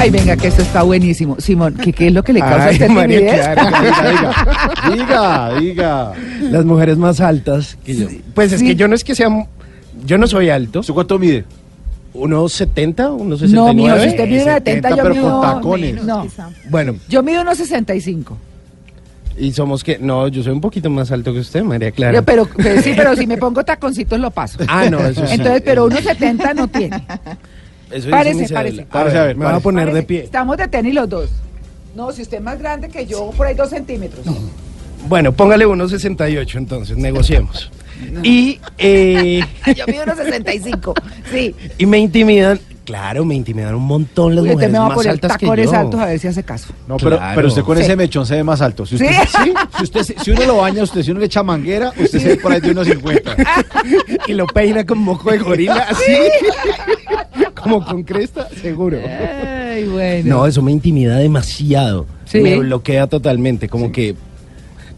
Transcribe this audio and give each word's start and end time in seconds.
Ay, 0.00 0.08
venga, 0.10 0.34
que 0.36 0.46
esto 0.48 0.62
está 0.62 0.82
buenísimo. 0.82 1.36
Simón, 1.38 1.74
¿qué, 1.74 1.92
qué 1.92 2.06
es 2.06 2.12
lo 2.14 2.22
que 2.22 2.32
le 2.32 2.40
causa 2.40 2.66
Ay, 2.66 2.74
esta 2.76 2.88
María 2.88 3.18
timidez? 3.18 3.40
Clara, 3.48 3.82
diga, 4.90 4.94
diga, 4.96 5.60
diga. 5.60 6.12
Las 6.50 6.64
mujeres 6.64 6.96
más 6.96 7.20
altas 7.20 7.76
que 7.84 7.94
yo. 7.96 8.08
Pues 8.34 8.50
es 8.52 8.60
Sí. 8.60 8.66
que 8.68 8.76
yo 8.76 8.88
no 8.88 8.94
es 8.94 9.04
que 9.04 9.14
sea. 9.14 9.28
Yo 10.06 10.16
no 10.16 10.26
soy 10.26 10.48
alto. 10.48 10.82
¿Su 10.82 10.94
cuánto 10.94 11.18
mide? 11.18 11.44
¿Unos 12.14 12.52
70? 12.54 13.10
¿Unos 13.10 13.42
No, 13.42 13.68
69? 13.68 13.74
mío, 13.74 14.02
si 14.02 14.08
usted 14.08 14.26
mide 14.26 14.42
una 14.42 14.54
70, 14.54 14.88
70, 14.88 14.90
yo 14.90 14.96
pero 15.02 15.14
mido... 15.14 15.30
con 15.30 15.42
tacones. 15.42 16.04
No, 16.04 16.26
Bueno, 16.70 16.96
yo 17.08 17.22
mido 17.22 17.42
unos 17.42 17.58
65. 17.58 18.36
y 19.38 19.52
somos 19.52 19.84
que. 19.84 19.98
No, 19.98 20.28
yo 20.28 20.42
soy 20.42 20.52
un 20.54 20.60
poquito 20.62 20.88
más 20.88 21.12
alto 21.12 21.32
que 21.34 21.40
usted, 21.40 21.62
María 21.62 21.90
Clara. 21.92 22.14
Yo, 22.14 22.22
pero, 22.24 22.48
pero 22.56 22.80
sí, 22.80 22.94
pero 22.96 23.14
si 23.16 23.26
me 23.26 23.36
pongo 23.36 23.62
taconcitos 23.64 24.18
lo 24.18 24.30
paso. 24.30 24.58
Ah, 24.66 24.88
no, 24.90 24.98
eso 25.00 25.26
sí. 25.26 25.34
Entonces, 25.34 25.60
pero 25.62 25.84
unos 25.84 26.00
70 26.00 26.54
no 26.54 26.68
tiene. 26.68 27.02
Eso 27.90 28.08
dice 28.08 28.34
mi 28.34 28.46
cédula. 28.46 28.84
párese. 28.86 28.86
A 28.90 29.04
ver, 29.04 29.16
a 29.18 29.24
ver, 29.26 29.36
me 29.36 29.44
voy 29.46 29.54
a 29.54 29.60
poner 29.60 29.86
de 29.86 29.92
Parece- 29.92 30.06
pie. 30.06 30.24
Estamos 30.24 30.56
de 30.56 30.68
tenis 30.68 30.94
los 30.94 31.08
dos. 31.08 31.30
No, 31.94 32.12
si 32.12 32.22
usted 32.22 32.38
es 32.38 32.42
más 32.42 32.58
grande 32.58 32.88
que 32.88 33.04
yo, 33.06 33.30
por 33.36 33.46
ahí 33.46 33.54
dos 33.54 33.70
centímetros. 33.70 34.24
Bueno, 35.08 35.32
póngale 35.32 35.66
unos 35.66 35.90
68 35.90 36.58
entonces, 36.58 36.96
negociemos. 36.96 37.70
Y, 38.22 38.60
eh, 38.78 39.40
Yo 39.76 39.84
mido 39.86 40.04
unos 40.04 40.16
65. 40.16 40.94
Sí. 41.30 41.54
y 41.78 41.86
me 41.86 41.98
intimidan. 41.98 42.58
Claro, 42.84 43.24
me 43.24 43.34
intimidan 43.36 43.74
un 43.76 43.84
montón 43.84 44.34
las 44.34 44.42
Uy, 44.42 44.48
usted 44.50 44.54
mujeres 44.68 44.72
me 44.72 44.78
va 44.78 44.84
a 44.86 44.88
más 44.88 44.96
poner 44.96 45.10
altas 45.12 45.32
que 45.36 45.46
tacones 45.46 45.70
yo. 45.70 45.76
altos 45.78 46.00
a 46.00 46.06
ver 46.06 46.18
si 46.18 46.26
hace 46.28 46.42
caso. 46.42 46.72
No, 46.88 46.96
pero, 46.96 47.18
Claro. 47.18 47.32
pero 47.36 47.48
usted 47.48 47.62
con 47.62 47.76
Sí. 47.76 47.82
ese 47.84 47.94
mechón 47.96 48.26
se 48.26 48.34
ve 48.36 48.42
más 48.42 48.60
alto. 48.62 48.84
Si, 48.84 48.96
usted, 48.96 49.08
¿Sí? 49.10 49.38
sí, 49.44 49.52
si, 49.76 49.82
usted, 49.84 50.16
si 50.24 50.30
uno 50.32 50.44
lo 50.46 50.56
baña, 50.56 50.82
usted, 50.82 51.02
si 51.02 51.10
uno 51.12 51.20
le 51.20 51.26
echa 51.26 51.42
manguera, 51.44 51.92
usted 51.96 52.18
se 52.18 52.28
ve 52.28 52.36
por 52.38 52.50
ahí 52.52 52.60
de 52.60 52.70
unos 52.72 52.88
50. 52.88 53.36
y 54.26 54.32
lo 54.32 54.46
peina 54.46 54.84
con 54.84 54.98
moco 54.98 55.30
de 55.30 55.38
gorila, 55.38 55.86
así. 55.90 56.16
Como 57.70 57.86
con 57.86 58.02
cresta, 58.02 58.48
seguro. 58.60 58.98
Ay, 59.06 59.84
bueno. 59.88 60.36
No, 60.36 60.46
eso 60.46 60.62
me 60.62 60.72
intimida 60.72 61.16
demasiado. 61.16 62.06
Sí. 62.24 62.40
Me 62.40 62.58
bloquea 62.58 63.06
totalmente, 63.06 63.68
como 63.68 63.90
que 63.92 64.14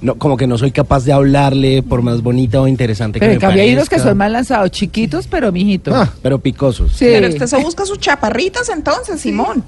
no, 0.01 0.17
como 0.17 0.37
que 0.37 0.47
no 0.47 0.59
soy 0.59 0.73
capaz 0.73 1.05
de 1.05 1.12
hablarle 1.12 1.83
por 1.83 2.03
más 2.03 2.23
bonita 2.23 2.61
o 2.61 2.67
interesante 2.67 3.20
pero 3.20 3.31
que 3.31 3.34
en 3.34 3.39
me 3.39 3.41
cambio 3.41 3.62
hay 3.62 3.73
unos 3.73 3.84
que 3.89 3.91
parezca. 3.97 4.09
son 4.11 4.19
más 4.19 4.31
lanzados, 4.33 4.70
chiquitos, 4.73 5.27
pero 5.28 5.53
mijito. 5.53 5.95
Ah, 5.95 6.12
pero 6.23 6.39
picosos. 6.41 6.91
sí. 6.93 7.05
Pero 7.06 7.28
usted 7.28 7.47
se 7.47 7.56
busca 7.62 7.87
sus 7.87 7.98
chaparritas 8.00 8.69
entonces, 8.69 9.20
Simón. 9.20 9.62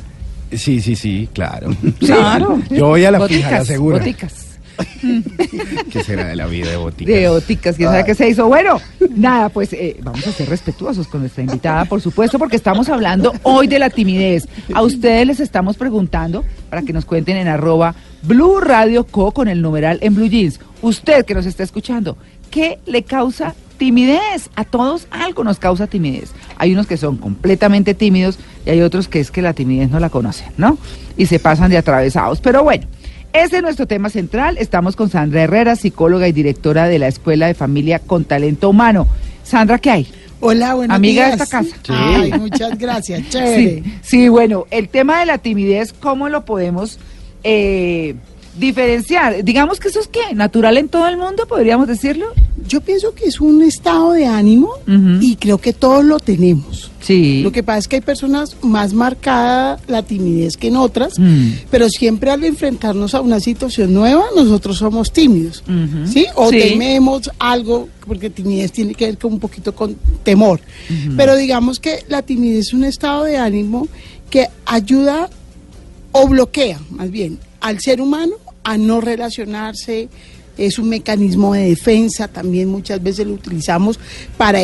Sí, 0.52 0.80
sí, 0.80 0.94
sí, 0.96 1.28
claro. 1.32 1.70
Claro. 2.00 2.60
Yo 2.70 2.88
voy 2.88 3.04
a 3.04 3.10
la 3.10 3.26
fija, 3.26 3.40
la 3.50 3.58
Boticas, 3.58 3.66
segura. 3.66 3.98
boticas. 3.98 4.43
¿Qué 5.90 6.02
será 6.02 6.26
de 6.26 6.36
la 6.36 6.46
vida 6.46 6.70
de 6.70 6.76
boticas? 6.76 7.14
De 7.14 7.28
óticas, 7.28 7.76
quién 7.76 7.88
sabe 7.88 8.04
qué 8.04 8.14
se 8.14 8.28
hizo. 8.28 8.46
Bueno, 8.48 8.80
nada, 9.14 9.48
pues 9.48 9.72
eh, 9.72 9.96
vamos 10.02 10.26
a 10.26 10.32
ser 10.32 10.48
respetuosos 10.48 11.06
con 11.08 11.20
nuestra 11.20 11.42
invitada, 11.42 11.84
por 11.84 12.00
supuesto, 12.00 12.38
porque 12.38 12.56
estamos 12.56 12.88
hablando 12.88 13.32
hoy 13.42 13.66
de 13.66 13.78
la 13.78 13.90
timidez. 13.90 14.48
A 14.74 14.82
ustedes 14.82 15.26
les 15.26 15.40
estamos 15.40 15.76
preguntando 15.76 16.44
para 16.70 16.82
que 16.82 16.92
nos 16.92 17.04
cuenten 17.04 17.36
en 17.36 17.48
arroba 17.48 17.94
Blue 18.22 18.60
Radio 18.60 19.04
Co 19.04 19.32
con 19.32 19.48
el 19.48 19.62
numeral 19.62 19.98
en 20.02 20.14
Blue 20.14 20.28
Jeans. 20.28 20.60
Usted 20.82 21.24
que 21.24 21.34
nos 21.34 21.46
está 21.46 21.62
escuchando, 21.62 22.16
¿qué 22.50 22.78
le 22.86 23.02
causa 23.02 23.54
timidez? 23.78 24.50
A 24.56 24.64
todos 24.64 25.06
algo 25.10 25.44
nos 25.44 25.58
causa 25.58 25.86
timidez. 25.86 26.32
Hay 26.56 26.72
unos 26.72 26.86
que 26.86 26.96
son 26.96 27.16
completamente 27.16 27.94
tímidos 27.94 28.38
y 28.66 28.70
hay 28.70 28.80
otros 28.80 29.08
que 29.08 29.20
es 29.20 29.30
que 29.30 29.42
la 29.42 29.52
timidez 29.52 29.90
no 29.90 30.00
la 30.00 30.10
conocen, 30.10 30.48
¿no? 30.56 30.78
Y 31.16 31.26
se 31.26 31.38
pasan 31.38 31.70
de 31.70 31.78
atravesados. 31.78 32.40
Pero 32.40 32.64
bueno. 32.64 32.86
Ese 33.34 33.56
es 33.56 33.62
nuestro 33.64 33.88
tema 33.88 34.10
central. 34.10 34.58
Estamos 34.58 34.94
con 34.94 35.10
Sandra 35.10 35.42
Herrera, 35.42 35.74
psicóloga 35.74 36.28
y 36.28 36.32
directora 36.32 36.86
de 36.86 37.00
la 37.00 37.08
Escuela 37.08 37.48
de 37.48 37.54
Familia 37.54 37.98
con 37.98 38.24
Talento 38.24 38.70
Humano. 38.70 39.08
Sandra, 39.42 39.78
¿qué 39.78 39.90
hay? 39.90 40.08
Hola, 40.38 40.74
buenos 40.74 40.94
Amiga 40.94 41.24
de 41.24 41.34
días. 41.34 41.40
esta 41.42 41.58
casa. 41.58 41.76
Ay, 41.88 42.30
muchas 42.34 42.78
gracias, 42.78 43.28
chévere. 43.30 43.82
Sí, 43.82 43.94
sí, 44.02 44.28
bueno, 44.28 44.66
el 44.70 44.88
tema 44.88 45.18
de 45.18 45.26
la 45.26 45.38
timidez, 45.38 45.92
¿cómo 45.92 46.28
lo 46.28 46.44
podemos 46.44 47.00
eh, 47.42 48.14
diferenciar? 48.56 49.42
Digamos 49.42 49.80
que 49.80 49.88
eso 49.88 49.98
es 49.98 50.06
qué, 50.06 50.32
natural 50.32 50.78
en 50.78 50.88
todo 50.88 51.08
el 51.08 51.16
mundo, 51.16 51.48
podríamos 51.48 51.88
decirlo. 51.88 52.26
Yo 52.66 52.80
pienso 52.80 53.14
que 53.14 53.26
es 53.26 53.40
un 53.40 53.62
estado 53.62 54.12
de 54.12 54.26
ánimo 54.26 54.70
y 55.20 55.36
creo 55.36 55.58
que 55.58 55.72
todos 55.72 56.04
lo 56.04 56.18
tenemos. 56.18 56.90
Sí. 57.00 57.42
Lo 57.42 57.52
que 57.52 57.62
pasa 57.62 57.80
es 57.80 57.88
que 57.88 57.96
hay 57.96 58.02
personas 58.02 58.56
más 58.62 58.94
marcada 58.94 59.78
la 59.88 60.02
timidez 60.02 60.56
que 60.56 60.68
en 60.68 60.76
otras, 60.76 61.18
Mm. 61.18 61.50
pero 61.70 61.90
siempre 61.90 62.30
al 62.30 62.42
enfrentarnos 62.44 63.14
a 63.14 63.20
una 63.20 63.40
situación 63.40 63.92
nueva, 63.92 64.24
nosotros 64.34 64.78
somos 64.78 65.12
tímidos. 65.12 65.62
¿sí? 66.10 66.26
O 66.34 66.48
Sí. 66.50 66.58
tememos 66.58 67.30
algo, 67.38 67.88
porque 68.06 68.30
timidez 68.30 68.72
tiene 68.72 68.94
que 68.94 69.06
ver 69.06 69.18
con 69.18 69.34
un 69.34 69.38
poquito 69.40 69.74
con 69.74 69.96
temor. 70.22 70.60
Pero 71.16 71.36
digamos 71.36 71.78
que 71.80 72.04
la 72.08 72.22
timidez 72.22 72.68
es 72.68 72.72
un 72.72 72.84
estado 72.84 73.24
de 73.24 73.36
ánimo 73.36 73.86
que 74.30 74.48
ayuda 74.64 75.28
o 76.12 76.26
bloquea, 76.28 76.80
más 76.90 77.10
bien, 77.10 77.38
al 77.60 77.80
ser 77.80 78.00
humano 78.00 78.32
a 78.62 78.78
no 78.78 79.00
relacionarse. 79.02 80.08
Es 80.56 80.78
un 80.78 80.88
mecanismo 80.88 81.54
de 81.54 81.68
defensa, 81.68 82.28
también 82.28 82.68
muchas 82.68 83.02
veces 83.02 83.26
lo 83.26 83.34
utilizamos 83.34 83.98
para, 84.36 84.60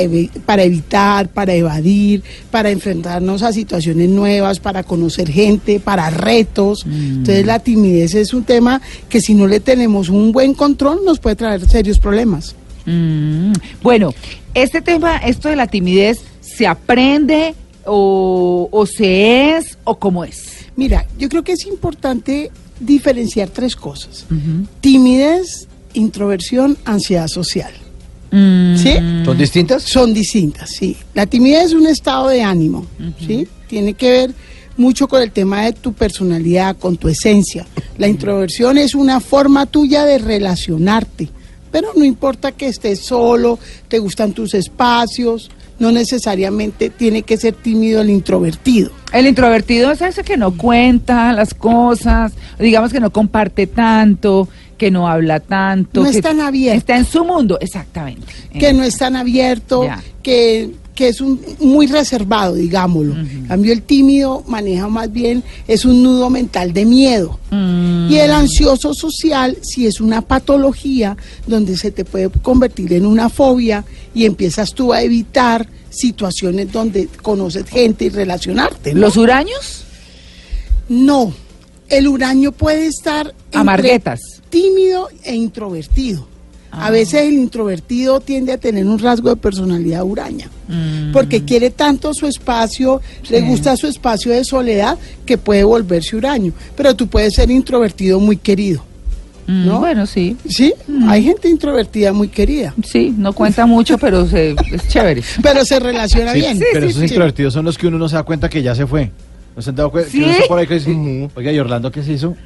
para 0.47 0.63
evitar, 0.63 1.29
para 1.29 1.55
evadir, 1.55 2.23
para 2.51 2.71
enfrentarnos 2.71 3.43
a 3.43 3.53
situaciones 3.53 4.09
nuevas, 4.09 4.61
para 4.61 4.83
conocer 4.83 5.31
gente, 5.31 5.81
para 5.81 6.11
retos. 6.11 6.85
Entonces 6.87 7.47
la 7.47 7.59
timidez 7.59 8.15
es 8.15 8.33
un 8.35 8.45
tema 8.45 8.81
que 9.09 9.21
si 9.21 9.35
no 9.35 9.47
le 9.47 9.61
tenemos 9.61 10.09
un 10.09 10.33
buen 10.33 10.55
control 10.55 11.01
nos 11.05 11.19
puede 11.19 11.37
traer 11.37 11.69
serios 11.69 11.99
problemas. 11.99 12.55
Mm, 12.87 13.53
Bueno, 13.83 14.15
este 14.55 14.81
tema, 14.81 15.19
esto 15.19 15.49
de 15.49 15.57
la 15.57 15.67
timidez, 15.67 16.21
¿se 16.41 16.67
aprende 16.67 17.55
o, 17.85 18.69
o 18.71 18.87
se 18.87 19.57
es 19.57 19.79
o 19.85 19.99
cómo 19.99 20.25
es? 20.25 20.67
Mira, 20.77 21.07
yo 21.19 21.29
creo 21.29 21.43
que 21.45 21.53
es 21.53 21.67
importante 21.67 22.51
diferenciar 22.79 23.49
tres 23.51 23.77
cosas. 23.77 24.27
Timidez, 24.81 25.69
introversión, 25.95 26.77
ansiedad 26.85 27.29
social. 27.29 27.73
Mm, 28.31 28.77
¿Sí? 28.77 28.93
¿Son 29.25 29.39
distintas? 29.39 29.83
Son 29.83 30.15
distintas, 30.15 30.71
sí. 30.71 30.97
La 31.15 31.27
timidez 31.27 31.67
es 31.67 31.73
un 31.73 31.87
estado 31.87 32.29
de 32.29 32.43
ánimo, 32.43 32.87
¿sí? 33.27 33.49
Tiene 33.67 33.95
que 33.95 34.11
ver 34.11 34.35
mucho 34.77 35.09
con 35.09 35.23
el 35.23 35.31
tema 35.31 35.65
de 35.65 35.73
tu 35.73 35.93
personalidad, 35.93 36.77
con 36.77 36.97
tu 36.97 37.09
esencia. 37.09 37.67
La 37.99 38.09
introversión 38.09 38.79
es 38.79 38.95
una 38.95 39.21
forma 39.21 39.67
tuya 39.67 40.05
de 40.05 40.19
relacionarte, 40.19 41.29
pero 41.71 41.89
no 41.97 42.05
importa 42.05 42.53
que 42.53 42.67
estés 42.67 43.01
solo, 43.01 43.59
te 43.89 43.99
gustan 43.99 44.33
tus 44.33 44.55
espacios, 44.55 45.51
no 45.81 45.91
necesariamente 45.91 46.91
tiene 46.91 47.23
que 47.23 47.37
ser 47.37 47.55
tímido 47.55 48.03
el 48.03 48.11
introvertido. 48.11 48.91
El 49.13 49.27
introvertido 49.27 49.91
es 49.91 50.03
ese 50.03 50.23
que 50.23 50.37
no 50.37 50.57
cuenta 50.57 51.33
las 51.33 51.55
cosas, 51.55 52.33
digamos 52.59 52.93
que 52.93 53.01
no 53.01 53.11
comparte 53.11 53.67
tanto, 53.67 54.49
que 54.81 54.91
no 54.91 55.07
habla 55.09 55.41
tanto. 55.41 56.03
No 56.03 56.09
es 56.09 56.23
tan 56.23 56.41
abierto. 56.41 56.79
Está 56.79 56.97
en 56.97 57.05
su 57.05 57.23
mundo, 57.23 57.59
exactamente. 57.61 58.27
que 58.59 58.73
no 58.73 58.83
es 58.83 58.97
tan 58.97 59.15
abierto, 59.15 59.85
Ya. 59.85 60.03
que, 60.23 60.71
que 60.95 61.09
es 61.09 61.21
un, 61.21 61.39
muy 61.61 61.87
reservado, 61.87 62.55
digámoslo. 62.55 63.15
En 63.15 63.45
cambio, 63.47 63.75
el 63.75 63.83
tímido 63.83 64.43
maneja 64.49 64.89
más 64.89 65.13
bien, 65.13 65.45
es 65.69 65.85
un 65.85 66.03
nudo 66.03 66.31
mental 66.31 66.73
de 66.73 66.87
miedo. 66.87 67.39
Mm, 67.51 68.11
Y 68.11 68.17
el 68.21 68.31
ansioso 68.31 68.95
social, 68.95 69.59
si 69.61 69.87
es 69.87 70.01
una 70.01 70.23
patología 70.23 71.15
donde 71.47 71.77
se 71.77 71.91
te 71.91 72.07
puede 72.07 72.31
convertir 72.31 72.95
en 72.95 73.05
una 73.05 73.29
fobia 73.29 73.85
y 74.15 74.25
empiezas 74.25 74.73
tú 74.73 74.95
a 74.95 75.03
evitar 75.03 75.69
situaciones 75.91 76.73
donde 76.73 77.07
conoces 77.21 77.67
gente 77.69 78.07
y 78.07 78.09
relacionarte. 78.09 78.95
¿no? 78.95 79.01
¿Los 79.01 79.19
huraños? 79.19 79.85
No, 80.89 81.35
el 81.91 82.09
huraño 82.09 82.53
puede 82.53 82.87
estar 82.87 83.35
entre 83.47 83.59
Amarguetas. 83.61 84.21
Tímido 84.51 85.09
e 85.25 85.35
introvertido. 85.35 86.27
Ah. 86.73 86.87
A 86.87 86.91
veces 86.91 87.23
el 87.23 87.33
introvertido 87.35 88.21
tiende 88.21 88.53
a 88.53 88.59
tener 88.59 88.87
un 88.87 88.99
rasgo 89.01 89.29
de 89.31 89.37
personalidad 89.37 90.05
huraña, 90.05 90.49
porque 91.13 91.45
quiere 91.45 91.71
tanto 91.71 92.15
su 92.15 92.27
espacio, 92.29 93.01
le 93.29 93.43
Mm. 93.43 93.49
Gusta 93.49 93.77
su 93.77 93.89
espacio 93.89 94.31
de 94.31 94.45
soledad, 94.45 94.97
que 95.27 95.37
puede 95.37 95.65
volverse 95.65 96.15
huraño. 96.17 96.53
Pero 96.77 96.95
tú 96.95 97.09
puedes 97.09 97.35
ser 97.35 97.51
introvertido 97.51 98.21
muy 98.21 98.37
querido. 98.37 98.85
Mm, 99.49 99.67
¿No? 99.67 99.81
Bueno, 99.81 100.07
sí. 100.07 100.37
Sí, 100.49 100.73
hay 101.09 101.25
gente 101.25 101.49
introvertida 101.49 102.13
muy 102.13 102.29
querida, 102.29 102.73
Sí, 102.85 103.13
no 103.19 103.33
cuenta 103.33 103.67
mucho, 103.67 103.99
pero 103.99 104.25
se- 104.29 104.53
es 104.73 104.87
chévere. 104.87 105.23
pero 105.43 105.65
se 105.65 105.81
relaciona 105.81 106.35
Sí, 106.35 106.39
bien. 106.41 106.61
pero 106.73 106.83
Sí, 106.87 106.91
esos 106.91 107.01
sí. 107.01 107.07
introvertidos 107.09 107.53
son 107.55 107.65
los 107.65 107.77
que 107.77 107.89
uno 107.89 107.99
no 107.99 108.09
se 108.09 108.15
da 108.15 108.23
cuenta 108.23 108.49
que 108.49 108.63
ya 108.63 108.77
se 108.77 108.87
fue. 108.87 109.11
¿No 109.57 109.61
se 109.63 109.71
han 109.71 109.77
dado 109.77 109.91
cuenta? 109.91 110.09
Sí. 110.09 110.19
Que 110.19 110.25
uno 110.25 110.33
está 110.35 110.47
por 110.47 110.59
ahí 110.61 110.67
que 110.69 110.75
dice, 110.75 111.29
oiga, 111.35 111.51
¿y 111.51 111.59
Orlando 111.59 111.91
qué 111.91 112.05
se 112.05 112.13
hizo? 112.13 112.37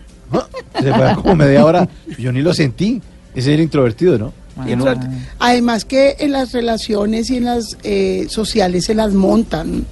Se 0.80 0.92
fue 0.92 1.14
como 1.14 1.36
media 1.36 1.64
hora. 1.64 1.88
Yo 2.18 2.32
ni 2.32 2.42
lo 2.42 2.52
sentí. 2.54 3.00
Ese 3.34 3.50
es 3.50 3.58
el 3.58 3.60
introvertido, 3.60 4.18
¿no? 4.18 4.32
Además 5.38 5.84
que 5.84 6.16
en 6.20 6.32
las 6.32 6.52
relaciones 6.52 7.30
y 7.30 7.38
en 7.38 7.44
las 7.44 7.76
eh, 7.82 8.26
sociales 8.28 8.84
se 8.84 8.94
las 8.94 9.12
montan, 9.12 9.84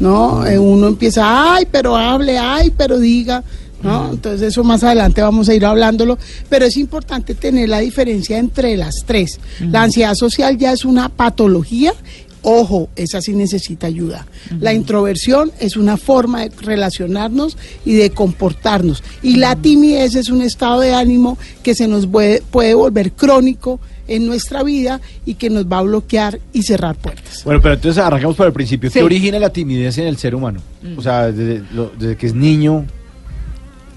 ¿no? 0.00 0.46
Eh, 0.46 0.58
uno 0.58 0.88
empieza, 0.88 1.54
ay, 1.54 1.66
pero 1.70 1.96
hable, 1.96 2.38
ay, 2.38 2.72
pero 2.76 2.98
diga, 2.98 3.42
¿no? 3.82 4.10
Entonces 4.12 4.48
eso 4.48 4.64
más 4.64 4.84
adelante 4.84 5.22
vamos 5.22 5.48
a 5.48 5.54
ir 5.54 5.64
hablándolo, 5.64 6.18
pero 6.50 6.66
es 6.66 6.76
importante 6.76 7.34
tener 7.34 7.70
la 7.70 7.78
diferencia 7.78 8.38
entre 8.38 8.76
las 8.76 9.04
tres. 9.06 9.40
La 9.60 9.82
ansiedad 9.82 10.14
social 10.14 10.58
ya 10.58 10.72
es 10.72 10.84
una 10.84 11.08
patología 11.08 11.94
Ojo, 12.42 12.88
esa 12.96 13.20
sí 13.20 13.34
necesita 13.34 13.86
ayuda. 13.86 14.26
La 14.60 14.74
introversión 14.74 15.52
es 15.60 15.76
una 15.76 15.96
forma 15.96 16.40
de 16.42 16.50
relacionarnos 16.60 17.56
y 17.84 17.92
de 17.94 18.10
comportarnos. 18.10 19.02
Y 19.22 19.36
la 19.36 19.54
timidez 19.56 20.16
es 20.16 20.28
un 20.28 20.42
estado 20.42 20.80
de 20.80 20.92
ánimo 20.94 21.38
que 21.62 21.74
se 21.74 21.86
nos 21.86 22.06
puede, 22.06 22.42
puede 22.50 22.74
volver 22.74 23.12
crónico 23.12 23.78
en 24.08 24.26
nuestra 24.26 24.64
vida 24.64 25.00
y 25.24 25.34
que 25.34 25.48
nos 25.50 25.66
va 25.66 25.78
a 25.78 25.82
bloquear 25.82 26.40
y 26.52 26.62
cerrar 26.64 26.96
puertas. 26.96 27.44
Bueno, 27.44 27.60
pero 27.62 27.74
entonces 27.74 28.02
arrancamos 28.02 28.34
por 28.36 28.48
el 28.48 28.52
principio. 28.52 28.90
¿Qué 28.90 29.02
origina 29.02 29.38
la 29.38 29.50
timidez 29.50 29.96
en 29.98 30.08
el 30.08 30.16
ser 30.16 30.34
humano? 30.34 30.60
O 30.96 31.00
sea, 31.02 31.30
desde, 31.30 31.62
lo- 31.72 31.92
desde 31.98 32.16
que 32.16 32.26
es 32.26 32.34
niño 32.34 32.84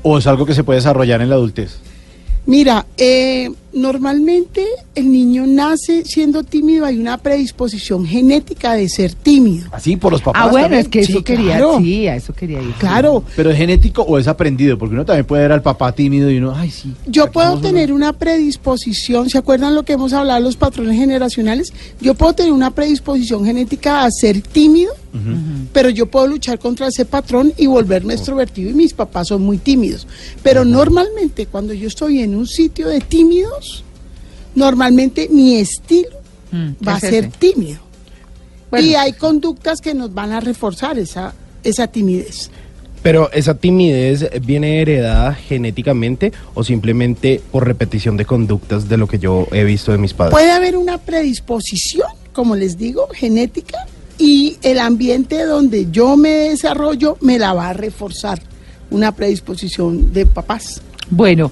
o 0.03 0.17
es 0.19 0.27
algo 0.27 0.45
que 0.45 0.53
se 0.53 0.63
puede 0.63 0.77
desarrollar 0.77 1.21
en 1.21 1.29
la 1.29 1.35
adultez. 1.35 1.77
Mira, 2.45 2.85
eh, 2.97 3.49
normalmente 3.75 4.65
el 4.95 5.11
niño 5.11 5.45
nace 5.45 6.03
siendo 6.05 6.43
tímido, 6.43 6.85
hay 6.85 6.97
una 6.97 7.17
predisposición 7.17 8.05
genética 8.05 8.73
de 8.73 8.87
ser 8.89 9.13
tímido. 9.13 9.67
Así 9.71 9.97
por 9.97 10.13
los 10.13 10.21
papás. 10.21 10.43
Ah, 10.45 10.47
bueno, 10.47 10.65
también. 10.67 10.81
es 10.81 10.87
que 10.87 10.99
eso 11.01 11.23
quería, 11.23 11.57
claro. 11.57 11.77
sí, 11.79 12.07
a 12.07 12.15
eso 12.15 12.33
quería 12.33 12.61
ir. 12.61 12.73
Claro, 12.79 13.23
Pero 13.35 13.51
es 13.51 13.57
genético 13.57 14.01
o 14.01 14.17
es 14.17 14.27
aprendido, 14.27 14.77
porque 14.77 14.95
uno 14.95 15.05
también 15.05 15.25
puede 15.25 15.43
ver 15.43 15.51
al 15.51 15.61
papá 15.61 15.91
tímido 15.91 16.31
y 16.31 16.37
uno, 16.37 16.53
ay, 16.55 16.71
sí. 16.71 16.93
yo 17.05 17.29
puedo 17.31 17.59
tener 17.59 17.91
una 17.91 18.13
predisposición, 18.13 19.29
¿se 19.29 19.37
acuerdan 19.37 19.75
lo 19.75 19.83
que 19.83 19.93
hemos 19.93 20.13
hablado 20.13 20.39
de 20.39 20.45
los 20.45 20.55
patrones 20.55 20.97
generacionales? 20.97 21.73
Yo 21.99 22.15
puedo 22.15 22.33
tener 22.33 22.53
una 22.53 22.71
predisposición 22.71 23.45
genética 23.45 24.05
a 24.05 24.11
ser 24.11 24.41
tímido, 24.41 24.93
pero 25.71 25.89
yo 25.89 26.07
puedo 26.07 26.27
luchar 26.27 26.59
contra 26.59 26.87
ese 26.87 27.05
patrón 27.05 27.53
y 27.57 27.67
volverme 27.67 28.13
extrovertido 28.13 28.69
y 28.69 28.73
mis 28.73 28.93
papás 28.93 29.29
son 29.29 29.41
muy 29.41 29.57
tímidos. 29.57 30.07
Pero 30.43 30.65
normalmente 30.65 31.45
cuando 31.45 31.73
yo 31.73 31.87
estoy 31.87 32.19
en 32.21 32.35
un 32.35 32.47
sitio 32.47 32.87
de 32.89 32.99
tímidos, 32.99 33.64
normalmente 34.55 35.29
mi 35.29 35.55
estilo 35.55 36.25
Mm, 36.55 36.87
va 36.87 36.95
a 36.95 36.99
ser 36.99 37.25
ese. 37.25 37.37
tímido. 37.37 37.79
Bueno. 38.71 38.87
Y 38.87 38.95
hay 38.95 39.13
conductas 39.13 39.81
que 39.81 39.93
nos 39.93 40.13
van 40.13 40.31
a 40.31 40.39
reforzar 40.39 40.97
esa, 40.97 41.33
esa 41.63 41.87
timidez. 41.87 42.49
Pero 43.03 43.31
esa 43.31 43.53
timidez 43.53 44.27
viene 44.41 44.81
heredada 44.81 45.33
genéticamente 45.35 46.31
o 46.55 46.63
simplemente 46.63 47.41
por 47.51 47.65
repetición 47.67 48.17
de 48.17 48.25
conductas 48.25 48.89
de 48.89 48.97
lo 48.97 49.07
que 49.07 49.19
yo 49.19 49.47
he 49.51 49.63
visto 49.63 49.91
de 49.91 49.99
mis 49.99 50.13
padres. 50.13 50.31
Puede 50.31 50.51
haber 50.51 50.75
una 50.75 50.97
predisposición, 50.97 52.07
como 52.33 52.55
les 52.55 52.77
digo, 52.77 53.07
genética, 53.13 53.85
y 54.17 54.57
el 54.63 54.79
ambiente 54.79 55.43
donde 55.43 55.91
yo 55.91 56.17
me 56.17 56.29
desarrollo 56.29 57.17
me 57.21 57.37
la 57.37 57.53
va 57.53 57.69
a 57.69 57.73
reforzar. 57.73 58.41
Una 58.89 59.11
predisposición 59.13 60.13
de 60.13 60.25
papás. 60.25 60.81
Bueno, 61.09 61.51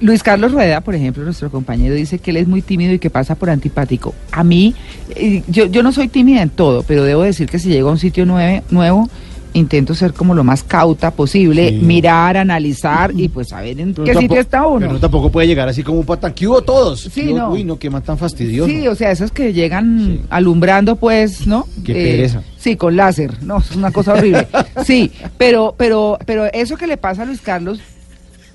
Luis 0.00 0.22
Carlos 0.22 0.52
Rueda, 0.52 0.80
por 0.82 0.94
ejemplo, 0.94 1.24
nuestro 1.24 1.50
compañero, 1.50 1.94
dice 1.94 2.18
que 2.18 2.30
él 2.30 2.36
es 2.38 2.46
muy 2.48 2.60
tímido 2.62 2.92
y 2.92 2.98
que 2.98 3.10
pasa 3.10 3.34
por 3.34 3.48
antipático. 3.50 4.14
A 4.30 4.44
mí, 4.44 4.74
eh, 5.14 5.42
yo, 5.48 5.66
yo 5.66 5.82
no 5.82 5.92
soy 5.92 6.08
tímida 6.08 6.42
en 6.42 6.50
todo, 6.50 6.82
pero 6.82 7.02
debo 7.04 7.22
decir 7.22 7.48
que 7.48 7.58
si 7.58 7.68
llego 7.70 7.88
a 7.88 7.92
un 7.92 7.98
sitio 7.98 8.26
nueve- 8.26 8.62
nuevo, 8.70 9.08
intento 9.54 9.94
ser 9.94 10.12
como 10.12 10.34
lo 10.34 10.44
más 10.44 10.62
cauta 10.62 11.12
posible, 11.12 11.70
Sí. 11.70 11.76
mirar, 11.76 12.36
analizar 12.36 13.10
y 13.16 13.28
pues 13.30 13.48
saber 13.48 13.80
en 13.80 13.94
Pero 13.94 14.04
qué 14.04 14.12
tampoco- 14.12 14.20
sitio 14.34 14.40
está 14.42 14.66
uno. 14.66 14.80
Pero 14.80 14.90
uno 14.90 15.00
tampoco 15.00 15.30
puede 15.32 15.46
llegar 15.46 15.66
así 15.66 15.82
como 15.82 16.00
un 16.00 16.04
patán. 16.04 16.34
¿Qué 16.34 16.46
hubo 16.46 16.60
todos? 16.60 17.08
Sí, 17.10 17.32
no. 17.32 17.52
Uy, 17.52 17.64
no, 17.64 17.78
qué 17.78 17.88
más 17.88 18.02
tan 18.04 18.18
fastidioso. 18.18 18.68
Sí, 18.68 18.86
o 18.86 18.94
sea, 18.94 19.10
esos 19.12 19.30
que 19.32 19.54
llegan 19.54 19.98
Sí. 19.98 20.20
alumbrando, 20.28 20.96
pues, 20.96 21.46
¿no? 21.46 21.66
Qué 21.86 21.94
pereza. 21.94 22.42
Sí, 22.58 22.76
con 22.76 22.96
láser. 22.96 23.42
No, 23.42 23.56
es 23.58 23.74
una 23.74 23.90
cosa 23.92 24.12
horrible. 24.12 24.46
Sí, 24.84 25.10
pero, 25.38 25.74
pero, 25.78 26.18
pero 26.26 26.44
eso 26.52 26.76
que 26.76 26.86
le 26.86 26.98
pasa 26.98 27.22
a 27.22 27.24
Luis 27.24 27.40
Carlos, 27.40 27.80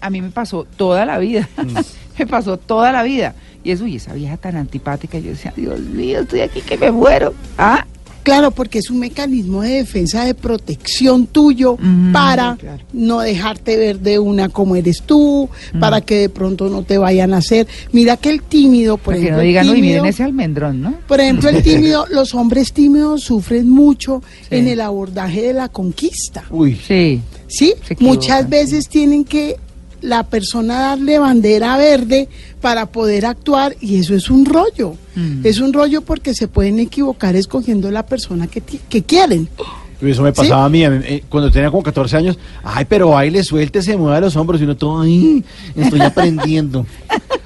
a 0.01 0.09
mí 0.09 0.21
me 0.21 0.30
pasó 0.31 0.65
toda 0.75 1.06
la 1.06 1.18
vida. 1.19 1.48
Mm. 1.57 1.77
me 2.19 2.27
pasó 2.27 2.57
toda 2.57 2.92
la 2.92 3.03
vida. 3.03 3.36
Y 3.63 3.71
eso, 3.71 3.86
y 3.88 3.95
esa 3.98 4.13
vieja 4.13 4.38
tan 4.38 4.56
antipática, 4.57 5.19
yo 5.19 5.30
decía, 5.30 5.53
Dios 5.56 5.80
mío, 5.80 6.21
estoy 6.21 6.42
aquí 6.42 6.62
que 6.62 6.77
me 6.77 6.92
muero. 6.92 7.33
Ah, 7.57 7.86
Claro, 8.24 8.51
porque 8.51 8.77
es 8.77 8.92
un 8.92 9.00
mecanismo 9.00 9.63
de 9.63 9.69
defensa, 9.77 10.24
de 10.25 10.36
protección 10.36 11.25
tuyo 11.25 11.75
Mm, 11.81 12.12
para 12.12 12.56
claro. 12.56 12.83
no 12.94 13.19
dejarte 13.21 13.75
ver 13.77 14.00
de 14.00 14.19
una 14.19 14.48
como 14.48 14.75
eres 14.75 15.01
tú, 15.01 15.50
para 15.80 16.01
que 16.01 16.18
de 16.19 16.30
pronto 16.30 16.69
no 16.69 16.83
te 16.83 17.00
vayan 17.00 17.33
a 17.33 17.38
hacer. 17.38 17.68
Mira 17.92 18.18
que 18.18 18.30
el 18.30 18.44
tímido, 18.44 18.97
por 18.97 19.15
para 19.15 19.18
que 19.18 19.21
ejemplo, 19.24 19.38
no 19.38 19.42
el 19.42 19.47
digan, 19.47 19.69
uy, 19.69 19.75
tímido- 19.77 19.92
miren 20.01 20.06
ese 20.06 20.21
almendrón, 20.24 20.81
¿no? 20.83 20.94
Por 21.07 21.19
ejemplo, 21.19 21.50
el 21.50 21.63
tímido, 21.63 22.06
los 22.12 22.36
hombres 22.36 22.74
tímidos 22.74 23.24
sufren 23.24 23.68
mucho 23.68 24.21
Sí. 24.50 24.56
en 24.57 24.68
el 24.68 24.81
abordaje 24.81 25.42
de 25.42 25.54
la 25.54 25.69
conquista. 25.69 26.44
Uy, 26.51 26.75
Sí. 26.75 27.21
¿Sí? 27.47 27.74
Muchas 28.00 28.47
veces 28.47 28.88
tienen 28.88 29.25
que 29.25 29.57
la 30.01 30.24
persona 30.24 30.80
darle 30.80 31.19
bandera 31.19 31.77
verde 31.77 32.27
para 32.59 32.88
poder 32.88 33.25
actuar 33.25 33.75
y 33.80 33.98
eso 33.98 34.15
es 34.15 34.30
un 34.30 34.45
rollo. 34.45 34.95
Mm. 35.15 35.45
Es 35.45 35.59
un 35.59 35.74
rollo 35.74 36.01
porque 36.01 36.33
se 36.33 36.48
pueden 36.48 36.80
equivocar 36.80 37.36
escogiendo 37.36 37.92
la 37.92 38.06
persona 38.06 38.48
que, 38.48 38.62
que 38.62 39.03
quieren. 39.03 39.48
eso 40.01 40.24
me 40.24 40.33
pasaba 40.33 40.65
a 40.65 40.69
mí, 40.69 40.83
a 40.83 40.89
mí, 40.89 41.03
eh, 41.06 41.24
cuando 41.30 41.51
tenía 41.51 41.69
como 41.69 41.83
14 41.83 42.18
años. 42.18 42.39
Ay, 42.63 42.86
pero 42.88 43.09
baile, 43.09 43.44
suelte, 43.44 43.81
se 43.81 43.95
mueve 43.98 44.21
los 44.21 44.36
hombros 44.36 44.59
y 44.62 44.63
uno 44.63 44.75
todo 44.75 45.01
ahí, 45.01 45.44
estoy 45.75 46.01
aprendiendo. 46.01 46.86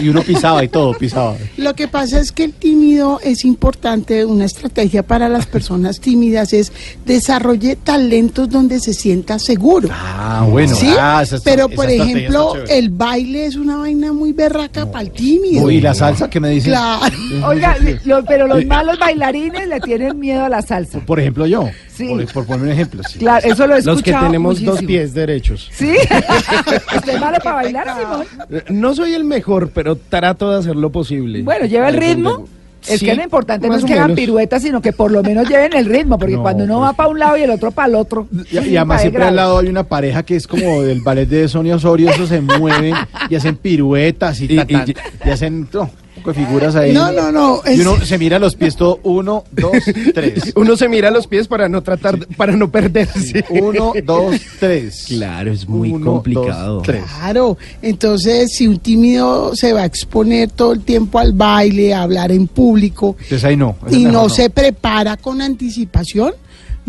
y 0.00 0.08
uno 0.08 0.22
pisaba 0.22 0.62
y 0.64 0.68
todo, 0.68 0.92
pisaba. 0.94 1.36
Lo 1.56 1.74
que 1.74 1.88
pasa 1.88 2.20
es 2.20 2.32
que 2.32 2.44
el 2.44 2.52
tímido 2.52 3.20
es 3.22 3.44
importante, 3.44 4.24
una 4.24 4.44
estrategia 4.44 5.02
para 5.02 5.28
las 5.28 5.46
personas 5.46 6.00
tímidas 6.00 6.52
es 6.52 6.72
desarrolle 7.06 7.76
talentos 7.76 8.48
donde 8.48 8.80
se 8.80 8.94
sienta 8.94 9.38
seguro. 9.38 9.88
Ah, 9.92 10.46
bueno. 10.48 10.74
¿Sí? 10.74 10.88
ah, 10.98 11.20
esa 11.22 11.38
Pero 11.44 11.66
esa 11.66 11.76
por 11.76 11.90
ejemplo, 11.90 12.54
el 12.68 12.90
baile 12.90 13.46
es 13.46 13.56
una 13.56 13.76
vaina 13.76 14.12
muy 14.12 14.32
berraca 14.32 14.90
para 14.90 15.04
el 15.04 15.10
tímido. 15.12 15.64
Uy, 15.64 15.80
la 15.80 15.94
salsa 15.94 16.28
que 16.30 16.40
me 16.40 16.48
dicen. 16.50 16.72
Claro. 16.72 17.14
Oiga, 17.46 17.76
lo- 18.04 18.24
pero 18.24 18.46
los 18.46 18.64
malos 18.66 18.98
bailarines 18.98 19.68
le 19.68 19.80
tienen 19.80 20.18
miedo 20.18 20.44
a 20.44 20.48
la 20.48 20.62
salsa. 20.62 21.00
Por 21.00 21.20
ejemplo, 21.20 21.46
yo. 21.46 21.68
Sí. 22.02 22.08
Por, 22.08 22.32
por 22.32 22.46
poner 22.46 22.62
un 22.66 22.72
ejemplo. 22.72 23.02
sí. 23.08 23.18
Claro, 23.18 23.46
eso 23.46 23.66
lo 23.66 23.76
he 23.76 23.82
Los 23.82 24.02
que 24.02 24.12
tenemos 24.12 24.62
dos 24.64 24.82
pies 24.82 25.14
derechos. 25.14 25.68
¿Sí? 25.72 25.92
¿Usted 26.96 27.14
es 27.14 27.20
malo 27.20 27.38
para 27.42 27.56
bailar, 27.56 27.86
Simón? 27.98 28.26
No 28.70 28.94
soy 28.94 29.14
el 29.14 29.24
mejor, 29.24 29.70
pero 29.70 29.96
trato 29.96 30.50
de 30.50 30.58
hacer 30.58 30.76
lo 30.76 30.90
posible. 30.90 31.42
Bueno, 31.42 31.66
lleva 31.66 31.88
el 31.88 31.96
ritmo. 31.96 32.46
Es 32.84 32.98
Sí, 32.98 33.06
que 33.06 33.14
lo 33.14 33.22
importante 33.22 33.68
no 33.68 33.76
es 33.76 33.84
que 33.84 33.94
hagan 33.94 34.16
piruetas, 34.16 34.60
sino 34.60 34.82
que 34.82 34.92
por 34.92 35.12
lo 35.12 35.22
menos 35.22 35.48
lleven 35.48 35.72
el 35.72 35.86
ritmo, 35.86 36.18
porque 36.18 36.34
No, 36.34 36.42
cuando 36.42 36.64
uno 36.64 36.78
pues. 36.80 36.88
va 36.90 36.92
para 36.94 37.08
un 37.10 37.18
lado 37.20 37.36
y 37.36 37.42
el 37.42 37.50
otro 37.50 37.70
para 37.70 37.86
el 37.86 37.94
otro. 37.94 38.26
Y, 38.50 38.58
y 38.58 38.76
además 38.76 39.02
siempre 39.02 39.22
al 39.22 39.36
lado 39.36 39.58
hay 39.58 39.68
una 39.68 39.84
pareja 39.84 40.24
que 40.24 40.34
es 40.34 40.48
como 40.48 40.82
del 40.82 41.00
ballet 41.00 41.28
de 41.28 41.46
Sonia 41.48 41.76
Osorio, 41.76 42.10
eso 42.10 42.26
se 42.26 42.40
mueven 42.40 42.92
y 43.30 43.36
hacen 43.36 43.54
piruetas 43.54 44.40
y, 44.40 44.46
Y- 44.52 44.56
ta- 44.56 44.66
ta- 44.66 44.84
y- 44.84 44.94
y 45.28 45.30
hacen 45.30 45.68
no, 45.72 45.88
poco 46.22 46.32
de 46.32 46.46
figuras 46.46 46.74
ahí. 46.76 46.92
No, 46.92 47.10
no, 47.12 47.32
no. 47.32 47.62
Y 47.70 47.80
uno 47.80 48.04
se 48.04 48.18
mira 48.18 48.38
los 48.38 48.54
pies 48.54 48.76
todo, 48.76 49.00
uno, 49.02 49.44
dos, 49.50 49.72
tres. 50.14 50.52
Uno 50.56 50.76
se 50.76 50.88
mira 50.88 51.10
los 51.10 51.26
pies 51.26 51.48
para 51.48 51.68
no 51.68 51.82
tratar, 51.82 52.26
para 52.36 52.54
no 52.56 52.70
perderse. 52.70 53.44
Uno, 53.50 53.92
dos, 54.04 54.36
tres. 54.60 55.04
Claro, 55.08 55.52
es 55.52 55.68
muy 55.68 55.90
Uno, 55.90 56.12
complicado. 56.14 56.74
dos, 56.76 56.82
tres. 56.84 57.02
Claro, 57.04 57.58
entonces 57.80 58.52
si 58.54 58.66
un 58.66 58.78
tímido 58.78 59.54
se 59.56 59.72
va 59.72 59.82
a 59.82 59.84
exponer 59.84 60.50
todo 60.50 60.72
el 60.72 60.82
tiempo 60.82 61.18
al 61.18 61.32
baile, 61.32 61.94
a 61.94 62.02
hablar 62.02 62.32
en 62.32 62.46
público 62.46 63.16
Entonces 63.22 63.44
ahí 63.44 63.56
no. 63.56 63.76
y 63.90 64.04
no 64.04 64.28
se 64.28 64.50
prepara 64.50 65.16
con 65.16 65.40
anticipación, 65.42 66.32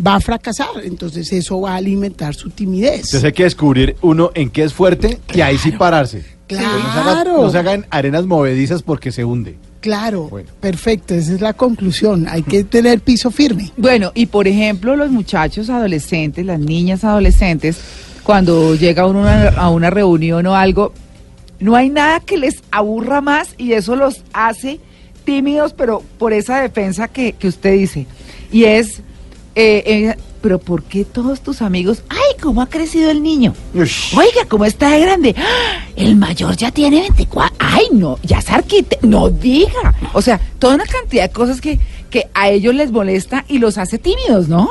va 0.06 0.16
a 0.16 0.20
fracasar. 0.20 0.68
Entonces 0.84 1.32
eso 1.32 1.62
va 1.62 1.74
a 1.74 1.76
alimentar 1.78 2.34
su 2.36 2.50
timidez. 2.50 2.96
Entonces 3.06 3.24
hay 3.24 3.34
que 3.34 3.44
descubrir 3.44 3.96
uno 4.02 4.32
en 4.34 4.50
qué 4.50 4.64
es 4.64 4.74
fuerte 4.74 5.20
y 5.34 5.42
ahí 5.42 5.58
sí 5.58 5.72
pararse. 5.72 6.33
Claro. 6.58 6.78
No 6.84 6.94
se, 6.94 7.00
haga- 7.00 7.24
no 7.24 7.50
se 7.52 7.58
hagan 7.60 7.86
arenas 7.90 8.26
movedizas 8.26 8.82
porque 8.84 9.12
se 9.12 9.24
hunde. 9.26 9.58
Claro, 9.82 10.30
Bueno. 10.30 10.50
perfecto, 10.62 11.14
esa 11.14 11.34
es 11.34 11.42
la 11.42 11.54
conclusión. 11.54 12.26
Hay 12.30 12.42
que 12.44 12.64
tener 12.64 13.02
piso 13.02 13.32
firme. 13.32 13.72
Bueno, 13.76 14.12
y 14.16 14.28
por 14.28 14.48
ejemplo, 14.48 14.96
los 14.96 15.12
muchachos 15.12 15.70
adolescentes, 15.70 16.46
las 16.46 16.60
niñas 16.60 17.04
adolescentes, 17.04 17.78
cuando 18.24 18.76
llega 18.76 19.06
uno 19.06 19.20
a 19.20 19.22
una, 19.24 19.50
a 19.50 19.70
una 19.70 19.90
reunión 19.90 20.48
o 20.48 20.56
algo, 20.56 20.94
no 21.60 21.76
hay 21.76 21.90
nada 21.90 22.22
que 22.22 22.38
les 22.38 22.62
aburra 22.72 23.20
más 23.20 23.56
y 23.58 23.74
eso 23.74 23.96
los 23.98 24.24
hace 24.32 24.80
tímidos, 25.26 25.74
pero 25.74 26.02
por 26.18 26.32
esa 26.34 26.62
defensa 26.62 27.08
que, 27.10 27.34
que 27.34 27.48
usted 27.50 27.74
dice. 27.74 28.08
Y 28.52 28.64
es, 28.66 29.00
eh, 29.56 29.84
eh, 29.86 30.16
pero 30.44 30.60
¿por 30.60 30.84
qué 30.84 31.06
todos 31.06 31.40
tus 31.40 31.62
amigos, 31.62 32.04
ay, 32.10 32.36
cómo 32.42 32.62
ha 32.62 32.68
crecido 32.68 33.10
el 33.10 33.24
niño? 33.24 33.56
Ush. 33.74 34.14
Oiga, 34.14 34.46
¿cómo 34.50 34.66
está 34.66 34.90
de 34.90 35.00
grande? 35.00 35.34
¡Ah! 35.38 35.86
El 35.96 36.18
mayor 36.18 36.58
ya 36.58 36.70
tiene 36.70 37.00
24. 37.00 37.56
Ay, 37.60 37.86
no, 37.94 38.20
ya 38.24 38.40
es 38.40 38.50
arquitecto. 38.50 39.08
No 39.08 39.30
diga. 39.30 39.96
O 40.12 40.22
sea, 40.22 40.42
toda 40.60 40.76
una 40.76 40.84
cantidad 40.84 41.30
de 41.30 41.34
cosas 41.34 41.62
que, 41.62 41.80
que 42.10 42.28
a 42.34 42.50
ellos 42.50 42.76
les 42.76 42.92
molesta 42.92 43.46
y 43.48 43.60
los 43.60 43.78
hace 43.78 43.98
tímidos, 43.98 44.50
¿no? 44.50 44.70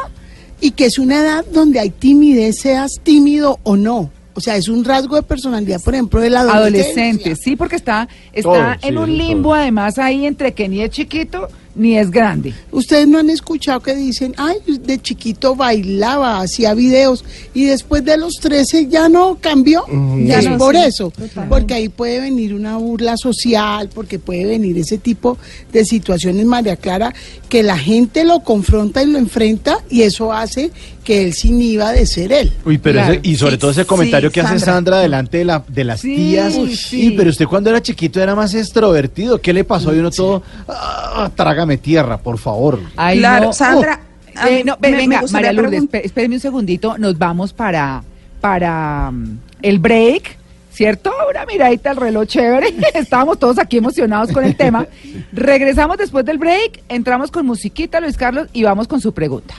Y 0.60 0.72
que 0.72 0.84
es 0.84 0.98
una 0.98 1.20
edad 1.20 1.46
donde 1.50 1.80
hay 1.80 1.88
timidez, 1.88 2.56
seas 2.60 3.00
tímido 3.02 3.58
o 3.62 3.74
no. 3.74 4.10
O 4.34 4.42
sea, 4.42 4.56
es 4.56 4.68
un 4.68 4.84
rasgo 4.84 5.16
de 5.16 5.22
personalidad, 5.22 5.80
por 5.80 5.94
ejemplo, 5.94 6.20
de 6.20 6.28
la 6.28 6.40
adolescencia. 6.40 7.02
Adolescentes, 7.02 7.38
sí, 7.42 7.56
porque 7.56 7.76
está, 7.76 8.08
está 8.34 8.50
Todo, 8.50 8.72
sí, 8.74 8.88
en 8.88 8.98
un 8.98 9.16
limbo 9.16 9.50
todo. 9.50 9.54
además 9.54 9.98
ahí 9.98 10.26
entre 10.26 10.52
que 10.52 10.68
ni 10.68 10.82
es 10.82 10.90
chiquito 10.90 11.48
ni 11.74 11.96
es 11.96 12.10
grande. 12.10 12.52
Ustedes 12.70 13.08
no 13.08 13.18
han 13.18 13.30
escuchado 13.30 13.80
que 13.80 13.94
dicen, 13.94 14.34
ay, 14.36 14.56
de 14.66 15.00
chiquito 15.00 15.54
bailaba, 15.56 16.40
hacía 16.40 16.74
videos 16.74 17.24
y 17.54 17.64
después 17.64 18.04
de 18.04 18.16
los 18.18 18.34
13 18.34 18.88
ya 18.88 19.08
no 19.08 19.38
cambió. 19.40 19.84
Ya 20.26 20.38
es 20.40 20.48
no, 20.50 20.58
por 20.58 20.74
sí, 20.76 20.82
eso, 20.84 21.12
porque 21.48 21.74
ahí 21.74 21.88
puede 21.88 22.20
venir 22.20 22.54
una 22.54 22.76
burla 22.76 23.16
social, 23.16 23.88
porque 23.94 24.18
puede 24.18 24.44
venir 24.44 24.76
ese 24.78 24.98
tipo 24.98 25.38
de 25.72 25.84
situaciones, 25.84 26.44
María 26.46 26.76
Clara, 26.76 27.14
que 27.48 27.62
la 27.62 27.78
gente 27.78 28.24
lo 28.24 28.40
confronta 28.40 29.02
y 29.02 29.06
lo 29.06 29.18
enfrenta 29.18 29.78
y 29.90 30.02
eso 30.02 30.32
hace 30.32 30.70
que 31.04 31.24
él 31.24 31.32
se 31.34 31.48
inhiba 31.48 31.90
de 31.92 32.06
ser 32.06 32.32
él. 32.32 32.52
Uy, 32.64 32.78
pero 32.78 32.98
Claro. 33.00 33.14
ese- 33.14 33.28
y 33.28 33.34
sobre 33.36 33.52
Sí, 33.54 33.58
todo 33.58 33.70
ese 33.72 33.84
comentario 33.84 34.30
sí, 34.30 34.34
que 34.34 34.40
hace 34.40 34.58
Sandra. 34.60 35.00
Delante 35.00 35.38
de, 35.38 35.44
la, 35.44 35.64
de 35.66 35.84
las 35.84 36.00
Sí, 36.00 36.14
tías. 36.14 36.54
sí. 36.76 37.06
Y, 37.08 37.10
pero 37.16 37.30
usted 37.30 37.46
cuando 37.46 37.70
era 37.70 37.82
chiquito 37.82 38.20
era 38.20 38.34
más 38.36 38.54
extrovertido. 38.54 39.40
¿Qué 39.40 39.52
le 39.52 39.64
pasó? 39.64 39.92
Y 39.94 39.98
uno 39.98 40.10
todo, 40.12 40.42
ah, 40.68 41.28
trágame 41.62 41.78
tierra, 41.78 42.18
por 42.18 42.38
favor. 42.38 42.80
Ay, 42.96 43.18
Claro, 43.18 43.46
no. 43.46 43.52
Sandra, 43.52 44.00
a 44.34 44.48
Eh, 44.50 44.64
no, 44.64 44.76
me- 44.80 44.90
venga, 44.92 45.22
María 45.30 45.52
Lourdes, 45.52 45.84
espéreme 45.92 46.34
un 46.36 46.40
segundito, 46.40 46.98
nos 46.98 47.16
vamos 47.18 47.52
para, 47.52 48.02
para 48.40 49.10
mm, 49.12 49.38
el 49.62 49.78
break, 49.78 50.36
¿cierto? 50.72 51.12
Una 51.30 51.46
miradita 51.46 51.90
al 51.90 51.96
reloj 51.98 52.26
chévere, 52.26 52.74
estábamos 52.94 53.38
todos 53.38 53.58
aquí 53.60 53.76
emocionados 53.76 54.32
con 54.32 54.44
el 54.44 54.56
tema. 54.56 54.86
Regresamos 55.32 55.98
después 55.98 56.24
del 56.24 56.38
break, 56.38 56.82
entramos 56.88 57.30
con 57.30 57.46
musiquita, 57.46 58.00
Luis 58.00 58.16
Carlos, 58.16 58.48
y 58.52 58.64
vamos 58.64 58.88
con 58.88 59.00
su 59.00 59.12
pregunta. 59.14 59.54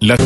La- 0.00 0.16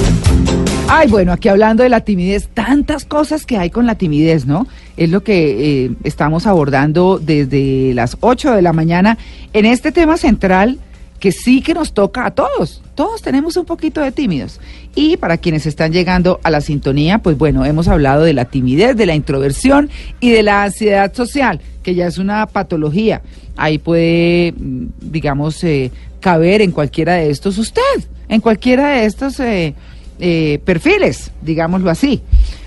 Ay, 0.93 1.07
bueno, 1.07 1.33
aquí 1.33 1.49
hablando 1.49 1.85
de 1.85 1.89
la 1.89 2.01
timidez, 2.01 2.49
tantas 2.53 3.05
cosas 3.05 3.47
que 3.47 3.57
hay 3.57 3.71
con 3.71 3.87
la 3.87 3.95
timidez, 3.95 4.45
¿no? 4.45 4.67
Es 4.97 5.09
lo 5.09 5.23
que 5.23 5.85
eh, 5.85 5.91
estamos 6.03 6.49
abordando 6.49 7.21
desde 7.21 7.95
las 7.95 8.17
8 8.19 8.57
de 8.57 8.61
la 8.61 8.73
mañana 8.73 9.17
en 9.53 9.67
este 9.67 9.93
tema 9.93 10.17
central 10.17 10.81
que 11.21 11.31
sí 11.31 11.63
que 11.63 11.75
nos 11.75 11.93
toca 11.95 12.27
a 12.27 12.33
todos. 12.33 12.83
Todos 12.97 13.23
tenemos 13.23 13.57
un 13.57 13.67
poquito 13.67 14.01
de 14.01 14.11
tímidos. 14.11 14.59
Y 14.97 15.17
para 15.17 15.37
quienes 15.39 15.65
están 15.65 15.93
llegando 15.93 16.41
a 16.43 16.51
la 16.51 16.61
sintonía, 16.61 17.19
pues 17.19 17.39
bueno, 17.39 17.65
hemos 17.65 17.87
hablado 17.87 18.25
de 18.25 18.33
la 18.33 18.47
timidez, 18.47 18.97
de 18.97 19.07
la 19.07 19.15
introversión 19.15 19.91
y 20.19 20.31
de 20.31 20.43
la 20.43 20.65
ansiedad 20.65 21.15
social, 21.15 21.61
que 21.85 21.95
ya 21.95 22.09
es 22.09 22.19
una 22.19 22.45
patología. 22.47 23.23
Ahí 23.57 23.79
puede, 23.79 24.55
mm, 24.59 24.87
digamos, 25.03 25.63
eh, 25.63 25.93
caber 26.19 26.63
en 26.63 26.73
cualquiera 26.73 27.15
de 27.15 27.31
estos 27.31 27.59
usted, 27.59 27.81
en 28.29 28.41
cualquiera 28.41 28.89
de 28.89 29.05
estos 29.05 29.39
eh, 29.39 29.75
eh, 30.21 30.61
perfiles, 30.65 31.31
digámoslo 31.43 31.91
así. 31.91 32.23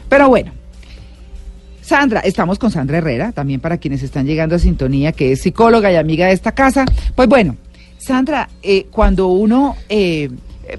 Pero 0.10 0.29
bueno, 0.29 0.51
Sandra, 1.81 2.22
estamos 2.22 2.60
con 2.60 2.72
Sandra 2.72 3.00
Herrera, 3.00 3.31
también 3.33 3.60
para 3.60 3.77
quienes 3.77 4.03
están 4.03 4.25
llegando 4.25 4.55
a 4.55 4.60
sintonía, 4.60 5.12
que 5.12 5.33
es 5.33 5.41
psicóloga 5.41 5.91
y 5.91 5.95
amiga 5.95 6.27
de 6.27 6.33
esta 6.33 6.53
casa. 6.53 6.86
Pues 7.15 7.27
bueno, 7.27 7.57
Sandra, 7.98 8.50
eh, 8.62 8.88
cuando 8.89 9.27
uno, 9.27 9.75
eh, 9.89 10.29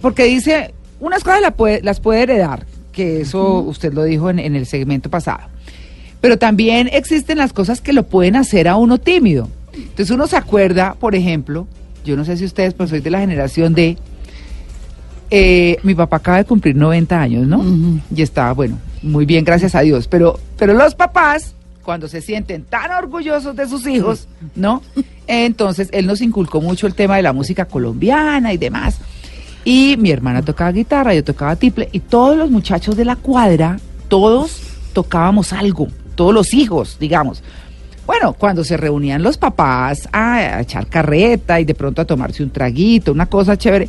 porque 0.00 0.25
dice, 0.25 0.73
unas 1.00 1.23
cosas 1.23 1.43
la 1.43 1.50
puede- 1.50 1.83
las 1.83 2.00
puede 2.00 2.23
heredar, 2.23 2.64
que 2.93 3.21
eso 3.21 3.59
usted 3.61 3.93
lo 3.93 4.04
dijo 4.04 4.31
en, 4.31 4.38
en 4.38 4.57
el 4.57 4.64
segmento 4.66 5.11
pasado, 5.11 5.40
pero 6.23 6.38
también 6.38 6.88
existen 6.93 7.37
las 7.38 7.52
cosas 7.52 7.81
que 7.83 7.93
lo 7.93 8.04
pueden 8.04 8.37
hacer 8.37 8.66
a 8.69 8.76
uno 8.76 8.99
tímido. 8.99 9.49
Entonces 9.75 10.11
uno 10.11 10.26
se 10.26 10.37
acuerda, 10.37 10.95
por 10.99 11.14
ejemplo, 11.14 11.66
yo 12.04 12.16
no 12.16 12.25
sé 12.25 12.37
si 12.38 12.45
ustedes, 12.47 12.73
pero 12.75 12.88
soy 12.88 13.00
de 13.00 13.11
la 13.11 13.21
generación 13.21 13.75
de, 13.75 13.99
eh, 15.37 15.81
mi 15.83 15.97
papá 15.97 16.19
acaba 16.19 16.37
de 16.37 16.45
cumplir 16.45 16.76
90 16.76 17.21
años, 17.21 17.45
¿no? 17.45 17.61
Y 18.14 18.23
está, 18.23 18.53
bueno, 18.53 18.79
muy 19.03 19.26
bien, 19.26 19.45
gracias 19.45 19.75
a 19.75 19.81
Dios. 19.81 20.07
Pero, 20.07 20.38
pero 20.57 20.75
los 20.75 20.95
papás, 20.95 21.57
cuando 21.83 22.07
se 22.07 22.21
sienten 22.21 22.62
tan 22.62 22.93
orgullosos 22.93 23.57
de 23.57 23.69
sus 23.69 23.85
hijos, 23.88 24.29
¿no? 24.55 24.81
Entonces, 25.26 25.88
él 25.91 26.07
nos 26.07 26.21
inculcó 26.21 26.61
mucho 26.61 26.87
el 26.87 26.95
tema 26.95 27.17
de 27.17 27.23
la 27.23 27.33
música 27.33 27.64
colombiana 27.64 28.53
y 28.53 28.59
demás. 28.59 29.00
Y 29.64 29.97
mi 29.99 30.12
hermana 30.12 30.43
tocaba 30.43 30.71
guitarra, 30.71 31.14
yo 31.14 31.25
tocaba 31.25 31.57
tiple, 31.57 31.88
y 31.91 31.99
todos 31.99 32.37
los 32.37 32.49
muchachos 32.49 32.97
de 32.97 33.05
la 33.05 33.17
cuadra, 33.17 33.81
todos 34.07 34.61
tocábamos 34.93 35.53
algo, 35.53 35.88
todos 36.14 36.33
los 36.33 36.55
hijos, 36.55 36.97
digamos. 37.00 37.43
Bueno, 38.07 38.35
cuando 38.35 38.62
se 38.62 38.76
reunían 38.76 39.25
los 39.25 39.37
papás 39.37 40.09
a, 40.12 40.35
a 40.35 40.61
echar 40.61 40.87
carreta 40.87 41.59
y 41.59 41.64
de 41.64 41.75
pronto 41.75 42.03
a 42.03 42.05
tomarse 42.05 42.45
un 42.45 42.50
traguito, 42.50 43.11
una 43.11 43.26
cosa 43.26 43.57
chévere, 43.57 43.88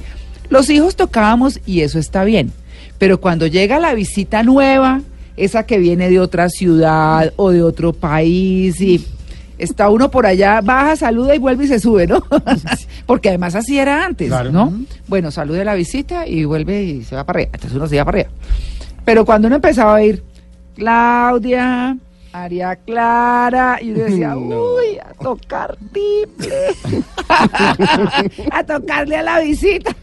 los 0.50 0.70
hijos 0.70 0.96
tocábamos 0.96 1.60
y 1.66 1.82
eso 1.82 2.00
está 2.00 2.24
bien. 2.24 2.52
Pero 2.98 3.20
cuando 3.20 3.48
llega 3.48 3.80
la 3.80 3.94
visita 3.94 4.44
nueva, 4.44 5.02
esa 5.38 5.66
que 5.66 5.80
viene 5.80 6.10
de 6.10 6.20
otra 6.20 6.50
ciudad 6.50 7.34
o 7.36 7.52
de 7.52 7.62
otro 7.62 7.92
país 7.94 8.80
y 8.80 9.06
está 9.58 9.90
uno 9.90 10.10
por 10.12 10.26
allá, 10.26 10.62
baja, 10.62 10.96
saluda 10.96 11.36
y 11.36 11.40
vuelve 11.40 11.66
y 11.66 11.68
se 11.68 11.80
sube, 11.80 12.08
¿no? 12.08 12.24
Porque 13.06 13.30
además 13.30 13.56
así 13.56 13.78
era 13.78 14.06
antes, 14.06 14.28
Claro. 14.30 14.52
¿no? 14.52 14.74
Bueno, 15.08 15.32
salude 15.32 15.66
la 15.66 15.76
visita 15.76 16.26
y 16.28 16.46
vuelve 16.46 16.84
y 16.84 17.04
se 17.04 17.16
va 17.16 17.26
para 17.26 17.40
arriba. 17.40 17.52
Entonces 17.54 17.76
uno 17.78 17.88
se 17.88 17.96
iba 17.96 18.06
para 18.06 18.20
arriba. 18.20 18.32
Pero 19.04 19.26
cuando 19.26 19.48
uno 19.48 19.56
empezaba 19.58 19.96
a 19.96 20.04
ir, 20.04 20.24
Claudia, 20.76 21.98
María 22.36 22.76
Clara, 22.76 23.80
y 23.82 23.92
uno 23.92 24.04
decía, 24.04 24.36
uy, 24.38 25.00
a 25.00 25.14
tocar 25.14 25.78
tiple, 25.94 26.68
a 28.52 28.64
tocarle 28.64 29.16
a 29.16 29.24
la 29.24 29.40
visita. 29.40 29.96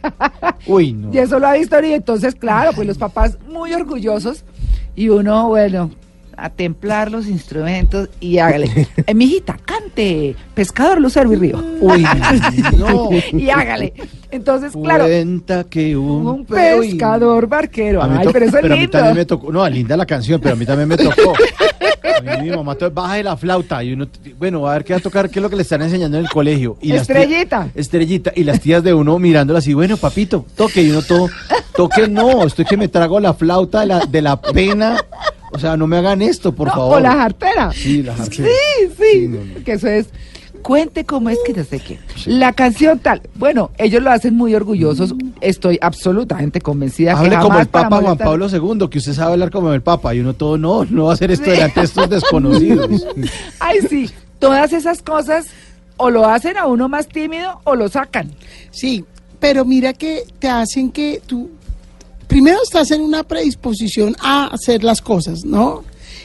Uy, 0.67 0.95
no. 0.95 1.13
Y 1.13 1.19
eso 1.19 1.39
lo 1.39 1.47
ha 1.47 1.53
visto 1.53 1.79
y 1.85 1.93
entonces, 1.93 2.35
claro, 2.35 2.71
pues 2.75 2.87
los 2.87 2.97
papás 2.97 3.37
muy 3.47 3.75
orgullosos 3.75 4.45
y 4.97 5.11
uno, 5.11 5.49
bueno, 5.49 5.91
a 6.37 6.51
templar 6.51 7.11
los 7.11 7.27
instrumentos 7.27 8.09
y 8.21 8.39
hágale. 8.39 8.89
Eh, 9.05 9.15
mijita, 9.15 9.59
cante, 9.65 10.37
pescador, 10.55 11.01
lucero 11.01 11.33
y 11.33 11.37
río. 11.37 11.59
Uy, 11.81 12.05
no. 12.77 13.11
y 13.33 13.51
hágale. 13.51 13.93
Entonces, 14.31 14.73
claro, 14.73 15.05
Cuenta 15.05 15.65
que 15.65 15.97
un, 15.97 16.45
pescador 16.47 17.47
barquero. 17.49 18.03
Ay, 18.03 18.29
pero 18.33 18.47
eso 18.47 18.59
es 18.59 18.65
a 18.65 18.69
mí 18.69 18.89
también 18.89 19.17
me 19.17 19.25
tocó. 19.25 19.53
No, 19.53 19.69
linda 19.69 19.97
la 19.97 20.07
canción, 20.07 20.41
pero 20.41 20.55
a 20.55 20.57
mí 20.57 20.65
también 20.65 20.89
me 20.89 20.97
tocó. 20.97 21.35
A 22.03 22.37
mí 22.37 22.51
mi 22.51 22.57
mamá 22.57 22.77
baja 22.93 23.15
de 23.15 23.23
la 23.23 23.37
flauta 23.37 23.83
y 23.83 23.93
uno, 23.93 24.07
bueno, 24.39 24.67
a 24.67 24.75
ver 24.75 24.85
qué 24.85 24.93
va 24.93 24.99
a 24.99 25.03
tocar, 25.03 25.31
qué 25.31 25.39
es 25.39 25.43
lo 25.43 25.51
que 25.51 25.57
le 25.57 25.63
están 25.63 25.83
enseñando 25.83 26.19
en 26.19 26.25
el 26.25 26.31
colegio. 26.31 26.77
Y 26.81 26.89
las 26.93 27.07
tías- 27.07 27.23
Estrellita. 27.23 27.69
estrellita. 27.75 28.33
Y 28.35 28.45
las 28.45 28.61
tías 28.61 28.83
de 28.83 28.95
uno 28.95 29.19
mirándola 29.19 29.59
así, 29.59 29.75
bueno, 29.75 29.97
papito, 29.97 30.45
toque. 30.57 30.83
Y 30.83 30.91
uno 30.91 31.03
todo, 31.03 31.29
toque 31.75 32.09
no, 32.09 32.45
estoy 32.45 32.65
que 32.65 32.77
me 32.77 32.89
trago 32.89 33.19
la 33.21 33.35
flauta 33.35 33.81
de 33.81 33.87
la, 33.87 34.01
de 34.01 34.23
la 34.23 34.41
pena. 34.41 34.97
O 35.53 35.59
sea, 35.59 35.77
no 35.77 35.87
me 35.87 35.97
hagan 35.99 36.23
esto, 36.23 36.53
por 36.55 36.69
No, 36.69 36.75
favor. 36.75 36.97
O 36.97 37.01
la 37.01 37.13
jartera. 37.13 37.73
Sí, 37.73 38.03
la 38.03 38.15
jartera. 38.15 38.49
Sí, 38.49 38.89
sí. 38.97 39.05
Sí, 39.13 39.29
no, 39.29 39.45
no. 39.45 39.65
Que 39.65 39.73
eso 39.73 39.89
es. 39.89 40.09
Cuente 40.63 41.05
cómo 41.05 41.29
es 41.29 41.39
que 41.45 41.53
no 41.53 41.65
sé 41.65 41.81
qué. 41.81 41.99
La 42.27 42.53
canción 42.53 43.01
tal. 43.01 43.21
Bueno, 43.35 43.73
ellos 43.79 44.01
lo 44.01 44.11
hacen 44.13 44.37
muy 44.37 44.55
orgullosos. 44.55 45.13
Estoy 45.41 45.77
absolutamente 45.83 46.61
convencida 46.61 47.15
que 47.15 47.19
Hable 47.19 47.37
como 47.37 47.49
jamás 47.49 47.63
el 47.63 47.69
Papa 47.69 48.01
Juan 48.01 48.17
Pablo 48.17 48.49
II, 48.49 48.89
que 48.89 48.99
usted 48.99 49.13
sabe 49.13 49.33
hablar 49.33 49.51
como 49.51 49.73
el 49.73 49.83
Papa. 49.83 50.15
Y 50.15 50.21
uno 50.21 50.35
todo, 50.35 50.57
no, 50.59 50.85
no 50.85 51.05
va 51.07 51.11
a 51.11 51.15
hacer 51.15 51.33
esto 51.33 51.51
delante 51.51 51.81
de 51.81 51.87
estos 51.87 52.09
desconocidos. 52.09 53.07
Ay, 53.59 53.81
sí. 53.89 54.09
Todas 54.39 54.73
esas 54.73 55.03
cosas 55.03 55.47
o 55.97 56.11
lo 56.11 56.27
hacen 56.29 56.57
a 56.57 56.67
uno 56.67 56.89
más 56.89 57.09
tímido 57.09 57.61
o 57.65 57.75
lo 57.75 57.89
sacan. 57.89 58.31
Sí, 58.71 59.05
pero 59.41 59.65
mira 59.65 59.93
que 59.93 60.23
te 60.39 60.49
hacen 60.49 60.93
que 60.93 61.21
tú, 61.27 61.51
primero 62.33 62.63
estás 62.63 62.91
en 62.93 63.03
una 63.03 63.25
predisposición 63.25 64.17
a 64.19 64.47
hacer 64.47 64.83
las 64.83 65.03
cosas, 65.03 65.45
¿no? 65.45 65.85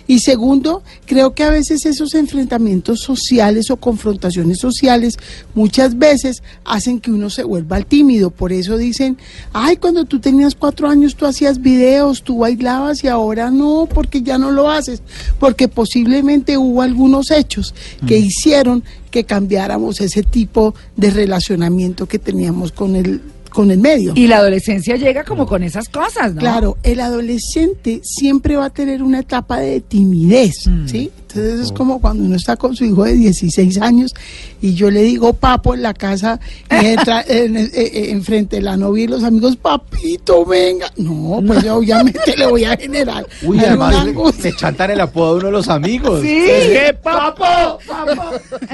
Y 0.10 0.20
segundo, 0.20 0.84
creo 1.06 1.34
que 1.34 1.44
a 1.44 1.50
veces 1.50 1.86
esos 1.86 2.14
enfrentamientos 2.14 3.02
sociales 3.02 3.70
o 3.72 3.76
confrontaciones 3.76 4.60
sociales 4.60 5.18
muchas 5.54 5.98
veces 5.98 6.44
hacen 6.64 7.02
que 7.02 7.12
uno 7.12 7.30
se 7.30 7.44
vuelva 7.44 7.76
al 7.76 7.86
tímido. 7.86 8.30
Por 8.30 8.54
eso 8.54 8.78
dicen, 8.78 9.18
ay, 9.52 9.76
cuando 9.76 10.06
tú 10.06 10.22
tenías 10.22 10.56
cuatro 10.56 10.88
años 10.88 11.18
tú 11.18 11.26
hacías 11.26 11.60
videos, 11.60 12.24
tú 12.24 12.38
bailabas 12.38 13.04
y 13.04 13.10
ahora 13.10 13.52
no, 13.52 13.86
porque 13.94 14.22
ya 14.22 14.38
no 14.38 14.52
lo 14.52 14.70
haces. 14.70 15.02
Porque 15.42 15.68
posiblemente 15.68 16.58
hubo 16.58 16.84
algunos 16.84 17.32
hechos 17.32 17.76
que 18.08 18.18
hicieron 18.18 18.86
que 19.12 19.26
cambiáramos 19.26 20.00
ese 20.00 20.24
tipo 20.24 20.74
de 20.96 21.12
relacionamiento 21.12 22.06
que 22.06 22.18
teníamos 22.18 22.72
con 22.72 22.96
el, 22.96 23.22
con 23.50 23.72
el 23.72 23.80
medio. 23.80 24.14
Y 24.16 24.28
la 24.28 24.38
adolescencia 24.38 24.96
llega 24.96 25.24
como 25.24 25.46
con 25.46 25.64
esas 25.64 25.90
cosas, 25.90 26.34
¿no? 26.34 26.40
Claro, 26.40 26.78
el 26.84 27.00
adolescente 27.00 28.02
siempre 28.04 28.56
va 28.56 28.66
a 28.66 28.70
tener 28.70 29.02
una 29.04 29.20
etapa 29.20 29.60
de 29.60 29.82
timidez, 29.82 30.68
Mm. 30.68 30.88
¿sí? 30.88 31.12
Entonces 31.30 31.60
es 31.60 31.72
como 31.74 32.00
cuando 32.00 32.24
uno 32.24 32.36
está 32.36 32.56
con 32.56 32.76
su 32.76 32.86
hijo 32.86 33.04
de 33.04 33.14
16 33.14 33.80
años 33.82 34.14
y 34.62 34.74
yo 34.74 34.90
le 34.90 35.02
digo 35.04 35.34
papo 35.34 35.74
en 35.74 35.82
la 35.84 35.94
casa 35.94 36.40
en, 36.70 37.58
eh, 37.58 37.70
eh, 37.74 38.08
enfrente 38.12 38.56
de 38.58 38.62
la 38.62 38.78
novia 38.78 39.04
y 39.04 39.08
los 39.08 39.24
amigos, 39.24 39.56
papito, 39.58 40.46
venga. 40.46 40.92
No, 40.98 41.42
pues 41.46 41.64
yo 41.64 41.76
obviamente 41.78 42.36
le 42.38 42.46
voy 42.48 42.64
a 42.64 42.78
generar. 42.78 43.28
Uy, 43.44 43.60
además 43.60 44.06
le- 44.06 44.54
chantan 44.56 44.92
el 44.92 45.02
apodo 45.02 45.34
de 45.34 45.38
uno 45.40 45.46
de 45.48 45.52
los 45.52 45.68
amigos. 45.68 46.22
Sí. 46.22 46.28
Que, 46.28 46.96
papo, 47.04 47.78
papo. 47.86 48.22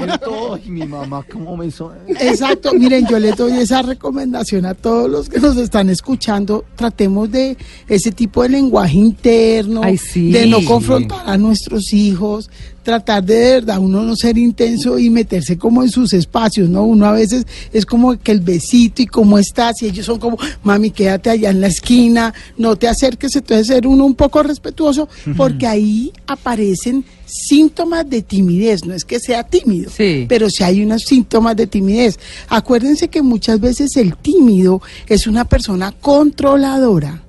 Yo 0.06 0.18
todo, 0.18 0.58
y 0.64 0.70
mi 0.70 0.86
mamá, 0.86 1.24
¿cómo 1.30 1.56
me 1.56 1.66
hizo? 1.66 1.92
Exacto, 2.06 2.72
miren, 2.74 3.06
yo 3.08 3.18
les 3.18 3.36
doy 3.36 3.52
esa 3.58 3.82
recomendación 3.82 4.64
a 4.64 4.74
todos 4.74 5.10
los 5.10 5.28
que 5.28 5.40
nos 5.40 5.56
están 5.56 5.90
escuchando. 5.90 6.64
Tratemos 6.76 7.30
de 7.30 7.56
ese 7.88 8.12
tipo 8.12 8.42
de 8.42 8.50
lenguaje 8.50 8.96
interno, 8.96 9.80
Ay, 9.82 9.98
sí. 9.98 10.30
de 10.30 10.46
no 10.46 10.60
Sí. 10.60 10.66
confrontar 10.66 11.28
a 11.28 11.36
nuestros 11.36 11.92
hijos, 11.92 12.43
tratar 12.82 13.24
de, 13.24 13.34
de 13.34 13.50
verdad 13.54 13.78
uno 13.78 14.02
no 14.02 14.14
ser 14.14 14.36
intenso 14.36 14.98
y 14.98 15.08
meterse 15.10 15.56
como 15.56 15.82
en 15.82 15.90
sus 15.90 16.12
espacios, 16.12 16.68
¿no? 16.68 16.84
Uno 16.84 17.06
a 17.06 17.12
veces 17.12 17.46
es 17.72 17.86
como 17.86 18.18
que 18.18 18.32
el 18.32 18.40
besito 18.40 19.00
y 19.02 19.06
cómo 19.06 19.38
estás 19.38 19.80
y 19.82 19.86
ellos 19.86 20.04
son 20.06 20.18
como, 20.18 20.36
mami, 20.62 20.90
quédate 20.90 21.30
allá 21.30 21.50
en 21.50 21.60
la 21.60 21.68
esquina, 21.68 22.34
no 22.58 22.76
te 22.76 22.86
acerques, 22.88 23.34
entonces 23.36 23.68
ser 23.68 23.86
uno 23.86 24.04
un 24.04 24.14
poco 24.14 24.42
respetuoso 24.42 25.08
porque 25.36 25.66
ahí 25.66 26.12
aparecen 26.26 27.04
síntomas 27.26 28.08
de 28.08 28.20
timidez, 28.22 28.84
no 28.84 28.94
es 28.94 29.04
que 29.04 29.18
sea 29.18 29.42
tímido, 29.44 29.90
Sí. 29.90 30.26
pero 30.28 30.50
sí 30.50 30.62
hay 30.62 30.82
unos 30.84 31.02
síntomas 31.02 31.56
de 31.56 31.66
timidez. 31.66 32.18
Acuérdense 32.48 33.08
que 33.08 33.22
muchas 33.22 33.58
veces 33.60 33.96
el 33.96 34.14
tímido 34.16 34.82
es 35.08 35.26
una 35.26 35.44
persona 35.46 35.92
controladora. 36.00 37.22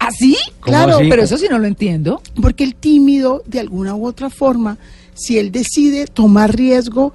¿Así? 0.00 0.36
¿Cómo 0.60 0.76
Claro, 0.76 0.96
así? 0.96 1.08
pero 1.08 1.22
eso 1.22 1.36
sí 1.38 1.46
no 1.48 1.58
lo 1.58 1.66
entiendo. 1.68 2.20
Porque 2.42 2.64
el 2.64 2.74
tímido, 2.74 3.42
de 3.46 3.60
alguna 3.60 3.94
u 3.94 4.06
otra 4.06 4.28
forma, 4.30 4.76
si 5.14 5.38
él 5.38 5.52
decide 5.52 6.06
tomar 6.06 6.56
riesgo, 6.56 7.12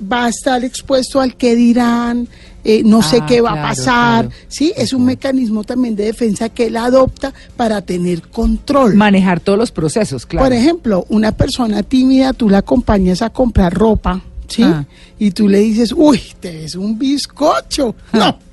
va 0.00 0.26
a 0.26 0.28
estar 0.28 0.62
expuesto 0.64 1.20
al 1.20 1.34
que 1.36 1.56
dirán, 1.56 2.28
eh, 2.62 2.82
no 2.84 3.02
sé 3.02 3.18
Ah, 3.22 3.26
qué 3.26 3.40
va 3.40 3.52
claro, 3.52 3.66
a 3.66 3.68
pasar. 3.70 4.24
claro. 4.28 4.42
Sí, 4.48 4.72
es 4.76 4.92
un 4.92 5.04
mecanismo 5.06 5.64
también 5.64 5.96
de 5.96 6.04
defensa 6.04 6.50
que 6.50 6.66
él 6.66 6.76
adopta 6.76 7.32
para 7.56 7.80
tener 7.82 8.22
control. 8.28 8.94
Manejar 8.94 9.40
todos 9.40 9.58
los 9.58 9.72
procesos, 9.72 10.26
claro. 10.26 10.44
Por 10.46 10.52
ejemplo, 10.52 11.04
una 11.08 11.32
persona 11.32 11.82
tímida, 11.82 12.32
tú 12.32 12.48
la 12.48 12.58
acompañas 12.58 13.22
a 13.22 13.30
comprar 13.30 13.72
ropa, 13.74 14.20
¿sí? 14.46 14.62
Ah. 14.62 14.84
Y 15.18 15.30
tú 15.32 15.48
le 15.48 15.58
dices, 15.60 15.92
uy, 15.96 16.20
te 16.38 16.52
ves 16.52 16.74
un 16.76 16.96
bizcocho. 16.98 17.94
Ah. 18.12 18.18
No. 18.18 18.47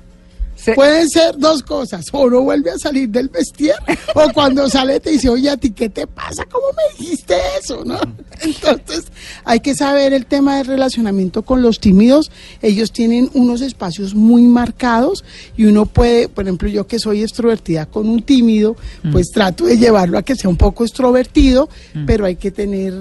Se- 0.66 0.74
Pueden 0.74 1.08
ser 1.08 1.38
dos 1.38 1.62
cosas, 1.62 2.04
o 2.12 2.28
no 2.28 2.42
vuelve 2.42 2.70
a 2.72 2.78
salir 2.78 3.08
del 3.08 3.28
vestier, 3.28 3.76
o 4.14 4.28
cuando 4.34 4.68
sale 4.68 5.00
te 5.00 5.10
dice, 5.10 5.28
oye, 5.28 5.48
¿a 5.48 5.56
ti 5.56 5.70
qué 5.70 5.88
te 5.88 6.06
pasa? 6.06 6.44
¿Cómo 6.44 6.66
me 6.76 6.98
dijiste 6.98 7.34
eso? 7.60 7.84
¿no? 7.84 7.98
Entonces, 8.42 9.04
hay 9.44 9.60
que 9.60 9.74
saber 9.74 10.12
el 10.12 10.26
tema 10.26 10.58
del 10.58 10.66
relacionamiento 10.66 11.42
con 11.42 11.62
los 11.62 11.80
tímidos. 11.80 12.30
Ellos 12.62 12.92
tienen 12.92 13.30
unos 13.34 13.60
espacios 13.62 14.14
muy 14.14 14.42
marcados 14.42 15.24
y 15.56 15.64
uno 15.66 15.86
puede, 15.86 16.28
por 16.28 16.44
ejemplo, 16.44 16.68
yo 16.68 16.86
que 16.86 16.98
soy 16.98 17.22
extrovertida 17.22 17.86
con 17.86 18.08
un 18.08 18.22
tímido, 18.22 18.76
pues 19.12 19.30
trato 19.30 19.64
de 19.66 19.78
llevarlo 19.78 20.18
a 20.18 20.22
que 20.22 20.34
sea 20.34 20.50
un 20.50 20.56
poco 20.56 20.84
extrovertido, 20.84 21.68
pero 22.06 22.26
hay 22.26 22.36
que 22.36 22.50
tener 22.50 22.92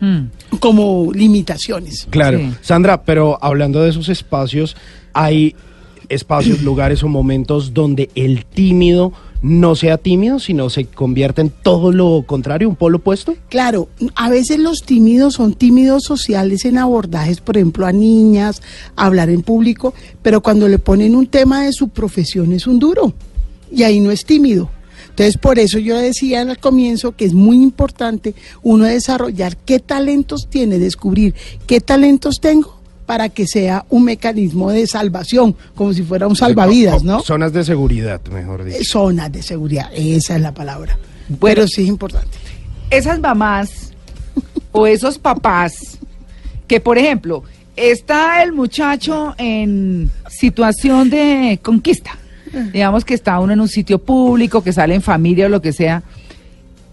Mm. 0.00 0.58
como 0.60 1.10
limitaciones. 1.12 2.06
Claro. 2.10 2.38
Sí. 2.38 2.52
Sandra, 2.62 3.02
pero 3.02 3.36
hablando 3.42 3.82
de 3.82 3.90
esos 3.90 4.08
espacios, 4.08 4.76
hay 5.12 5.56
espacios, 6.08 6.62
lugares 6.62 7.02
o 7.02 7.08
momentos 7.08 7.74
donde 7.74 8.10
el 8.14 8.44
tímido 8.44 9.12
no 9.40 9.76
sea 9.76 9.98
tímido, 9.98 10.38
sino 10.38 10.68
se 10.68 10.86
convierte 10.86 11.40
en 11.40 11.50
todo 11.50 11.92
lo 11.92 12.24
contrario, 12.26 12.68
un 12.68 12.76
polo 12.76 12.98
opuesto. 12.98 13.36
Claro, 13.48 13.88
a 14.14 14.28
veces 14.28 14.58
los 14.58 14.82
tímidos 14.82 15.34
son 15.34 15.54
tímidos 15.54 16.02
sociales 16.04 16.64
en 16.64 16.78
abordajes, 16.78 17.40
por 17.40 17.56
ejemplo, 17.56 17.86
a 17.86 17.92
niñas, 17.92 18.62
a 18.96 19.06
hablar 19.06 19.30
en 19.30 19.42
público, 19.42 19.94
pero 20.22 20.40
cuando 20.40 20.68
le 20.68 20.78
ponen 20.78 21.14
un 21.14 21.26
tema 21.26 21.62
de 21.62 21.72
su 21.72 21.88
profesión 21.88 22.52
es 22.52 22.66
un 22.66 22.78
duro 22.78 23.12
y 23.70 23.84
ahí 23.84 24.00
no 24.00 24.10
es 24.10 24.24
tímido. 24.24 24.70
Entonces, 25.10 25.36
por 25.36 25.58
eso 25.58 25.78
yo 25.78 25.96
decía 25.96 26.42
al 26.42 26.58
comienzo 26.58 27.16
que 27.16 27.24
es 27.24 27.34
muy 27.34 27.56
importante 27.56 28.34
uno 28.62 28.84
desarrollar 28.84 29.56
qué 29.56 29.80
talentos 29.80 30.46
tiene, 30.48 30.78
descubrir 30.78 31.34
qué 31.66 31.80
talentos 31.80 32.40
tengo 32.40 32.77
para 33.08 33.30
que 33.30 33.46
sea 33.46 33.86
un 33.88 34.04
mecanismo 34.04 34.70
de 34.70 34.86
salvación, 34.86 35.56
como 35.74 35.94
si 35.94 36.02
fuera 36.02 36.26
un 36.26 36.36
salvavidas, 36.36 37.02
¿no? 37.02 37.22
Zonas 37.22 37.54
de 37.54 37.64
seguridad, 37.64 38.20
mejor 38.30 38.64
dicho. 38.64 38.76
Eh, 38.76 38.84
Zonas 38.84 39.32
de 39.32 39.40
seguridad, 39.40 39.88
esa 39.94 40.36
es 40.36 40.42
la 40.42 40.52
palabra. 40.52 40.98
Bueno. 41.26 41.38
Pero 41.40 41.66
sí 41.66 41.84
es 41.84 41.88
importante. 41.88 42.36
esas 42.90 43.18
mamás 43.18 43.94
o 44.72 44.86
esos 44.86 45.18
papás 45.18 45.98
que, 46.66 46.80
por 46.80 46.98
ejemplo, 46.98 47.44
está 47.76 48.42
el 48.42 48.52
muchacho 48.52 49.34
en 49.38 50.10
situación 50.28 51.08
de 51.08 51.58
conquista. 51.62 52.10
Digamos 52.74 53.06
que 53.06 53.14
está 53.14 53.40
uno 53.40 53.54
en 53.54 53.60
un 53.60 53.68
sitio 53.68 53.98
público, 53.98 54.62
que 54.62 54.74
sale 54.74 54.94
en 54.94 55.00
familia 55.00 55.46
o 55.46 55.48
lo 55.48 55.62
que 55.62 55.72
sea, 55.72 56.02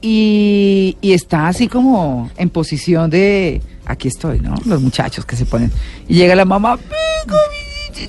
y, 0.02 0.96
y 1.02 1.12
está 1.12 1.50
así 1.50 1.68
como 1.68 2.30
en 2.38 2.50
posición 2.50 3.10
de, 3.10 3.62
aquí 3.86 4.08
estoy, 4.08 4.40
¿no? 4.40 4.56
Los 4.66 4.82
muchachos 4.82 5.26
que 5.26 5.36
se 5.36 5.46
ponen. 5.46 5.72
Y 6.08 6.16
llega 6.16 6.36
la 6.36 6.46
mamá 6.46 6.78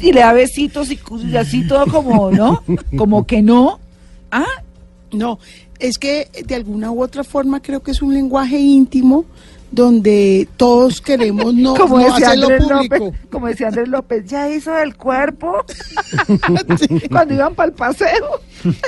y 0.00 0.12
le 0.12 0.20
da 0.20 0.32
besitos 0.32 0.90
y, 0.90 0.98
y 1.26 1.36
así 1.36 1.66
todo 1.66 1.86
como, 1.86 2.30
¿no? 2.30 2.62
Como 2.96 3.26
que 3.26 3.42
no. 3.42 3.78
Ah, 4.30 4.44
No, 5.12 5.38
es 5.78 5.98
que 5.98 6.28
de 6.46 6.54
alguna 6.54 6.90
u 6.90 7.02
otra 7.02 7.22
forma 7.24 7.60
creo 7.60 7.80
que 7.82 7.92
es 7.92 8.02
un 8.02 8.12
lenguaje 8.14 8.58
íntimo 8.58 9.24
donde 9.76 10.48
todos 10.56 11.00
queremos 11.00 11.54
no, 11.54 11.74
como 11.76 11.98
no 11.98 12.04
decía 12.04 12.28
hacerlo 12.28 12.46
Andrés 12.46 12.64
público. 12.64 12.96
López, 12.96 13.20
como 13.30 13.46
decía 13.46 13.68
Andrés 13.68 13.88
López, 13.88 14.24
ya 14.26 14.50
hizo 14.50 14.76
el 14.76 14.96
cuerpo 14.96 15.64
cuando 17.10 17.34
iban 17.34 17.54
para 17.54 17.68
el 17.68 17.74
paseo. 17.74 18.40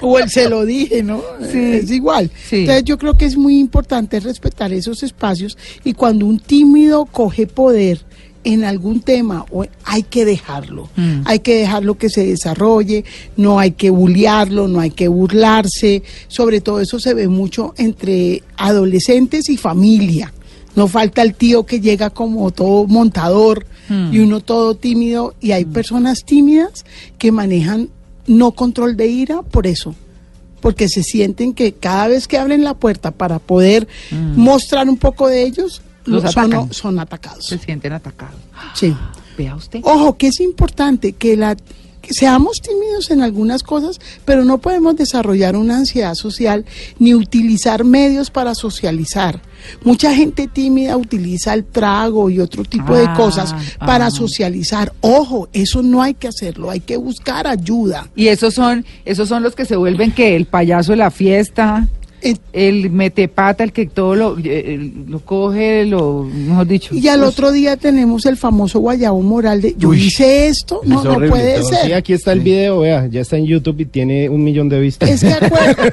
O 0.03 0.19
el 0.19 0.29
se 0.29 0.49
lo 0.49 0.65
dije, 0.65 1.03
¿no? 1.03 1.23
Sí. 1.53 1.59
Es 1.75 1.91
igual. 1.91 2.31
Sí. 2.49 2.61
Entonces 2.61 2.85
yo 2.85 2.99
creo 2.99 3.17
que 3.17 3.27
es 3.27 3.37
muy 3.37 3.59
importante 3.59 4.19
respetar 4.19 4.73
esos 4.73 5.03
espacios 5.03 5.57
y 5.85 5.93
cuando 5.93 6.27
un 6.27 6.41
tímido 6.41 7.05
coge 7.05 7.47
poder 7.47 8.05
en 8.45 8.65
algún 8.65 9.01
tema, 9.01 9.45
hay 9.85 10.05
que 10.05 10.25
dejarlo. 10.25 10.89
Mm. 10.97 11.21
Hay 11.27 11.41
que 11.41 11.57
dejarlo 11.57 11.99
que 11.99 12.09
se 12.09 12.25
desarrolle, 12.25 13.05
no 13.37 13.59
hay 13.59 13.73
que 13.73 13.91
bullearlo, 13.91 14.69
no 14.69 14.81
hay 14.81 14.91
que 14.91 15.09
burlarse. 15.09 16.03
Sobre 16.29 16.63
todo 16.63 16.81
eso 16.81 16.99
se 16.99 17.13
ve 17.13 17.29
mucho 17.29 17.75
entre 17.77 18.43
adolescentes 18.57 19.51
y 19.51 19.59
familia. 19.59 20.33
No 20.77 20.87
falta 20.89 21.23
el 21.23 21.35
tío 21.35 21.65
que 21.67 21.81
llega 21.81 22.11
como 22.11 22.51
todo 22.51 22.87
montador 22.87 23.67
Mm. 23.89 24.13
y 24.15 24.19
uno 24.19 24.41
todo 24.41 24.75
tímido 24.75 25.35
y 25.41 25.53
hay 25.53 25.65
personas 25.65 26.25
tímidas 26.27 26.85
que 27.17 27.33
manejan 27.33 27.89
no 28.27 28.53
control 28.53 28.97
de 28.99 29.07
ira 29.07 29.41
por 29.43 29.67
eso, 29.67 29.95
porque 30.61 30.91
se 30.91 31.03
sienten 31.03 31.55
que 31.55 31.73
cada 31.73 32.09
vez 32.09 32.29
que 32.29 32.37
abren 32.37 32.65
la 32.65 32.75
puerta 32.75 33.13
para 33.13 33.39
poder 33.39 33.89
mostrar 34.37 34.89
un 34.91 34.99
poco 34.99 35.27
de 35.29 35.43
ellos. 35.45 35.81
Los 36.05 36.23
lo- 36.23 36.31
son, 36.33 36.45
atacan. 36.53 36.73
son 36.75 36.99
atacados. 36.99 37.47
Se 37.47 37.59
sienten 37.59 37.93
atacados. 37.95 38.37
Sí. 38.75 38.95
Vea 39.39 39.55
usted. 39.57 39.81
Ojo, 39.85 40.17
que 40.19 40.29
es 40.29 40.41
importante 40.41 41.13
que 41.15 41.37
la 41.37 41.57
seamos 42.11 42.61
tímidos 42.61 43.11
en 43.11 43.23
algunas 43.23 43.63
cosas, 43.63 44.01
pero 44.25 44.45
no 44.45 44.59
podemos 44.59 44.97
desarrollar 44.97 45.57
una 45.57 45.77
ansiedad 45.77 46.15
social 46.15 46.65
ni 46.99 47.15
utilizar 47.15 47.85
medios 47.85 48.31
para 48.31 48.55
socializar. 48.55 49.41
Mucha 49.83 50.15
gente 50.15 50.47
tímida 50.47 50.97
utiliza 50.97 51.55
el 51.55 51.65
trago 51.65 52.31
y 52.31 52.41
otro 52.41 52.65
tipo 52.65 52.95
de 52.95 53.07
Ah, 53.07 53.15
cosas 53.15 53.55
para 53.79 54.07
ah. 54.07 54.11
socializar. 54.11 54.93
Ojo, 55.01 55.49
eso 55.53 55.83
no 55.83 56.03
hay 56.03 56.15
que 56.15 56.29
hacerlo, 56.29 56.71
hay 56.71 56.81
que 56.81 56.97
buscar 56.97 57.47
ayuda. 57.47 58.09
Y 58.15 58.29
esos 58.29 58.55
son, 58.55 58.85
esos 59.05 59.29
son 59.29 59.43
los 59.43 59.55
que 59.55 59.65
se 59.65 59.77
vuelven 59.77 60.13
que 60.13 60.37
el 60.37 60.47
payaso 60.47 60.93
de 60.93 60.99
la 60.99 61.11
fiesta, 61.11 61.89
el 62.53 62.91
metepata, 62.91 63.63
el 63.65 63.73
que 63.73 63.87
todo 63.87 64.15
lo, 64.15 64.39
eh, 64.39 64.75
el- 64.75 65.05
lo 65.09 65.21
coge, 65.21 65.85
lo, 65.87 66.25
mejor 66.25 66.67
dicho. 66.67 66.95
Y 66.95 67.07
al 67.09 67.23
otro 67.25 67.53
día 67.53 67.77
tenemos 67.77 68.27
el 68.27 68.37
famoso 68.37 68.81
guayabo 68.81 69.21
moral 69.23 69.61
de 69.63 69.75
yo 69.79 69.91
Uy, 69.91 70.05
hice 70.07 70.49
esto, 70.49 70.81
no, 70.85 70.99
es 70.99 71.05
no 71.05 71.29
puede 71.29 71.59
todo. 71.61 71.69
Sí, 71.71 71.75
ser. 71.83 71.95
aquí 71.95 72.13
está 72.13 72.33
el 72.33 72.41
video, 72.41 72.81
vea, 72.81 73.07
ya 73.09 73.21
está 73.21 73.37
en 73.37 73.47
YouTube 73.47 73.81
y 73.81 73.85
tiene 73.87 74.29
un 74.29 74.43
millón 74.45 74.69
de 74.69 74.81
vistas. 74.81 75.09
Es 75.11 75.21
que 75.21 75.29
acuer- 75.29 75.93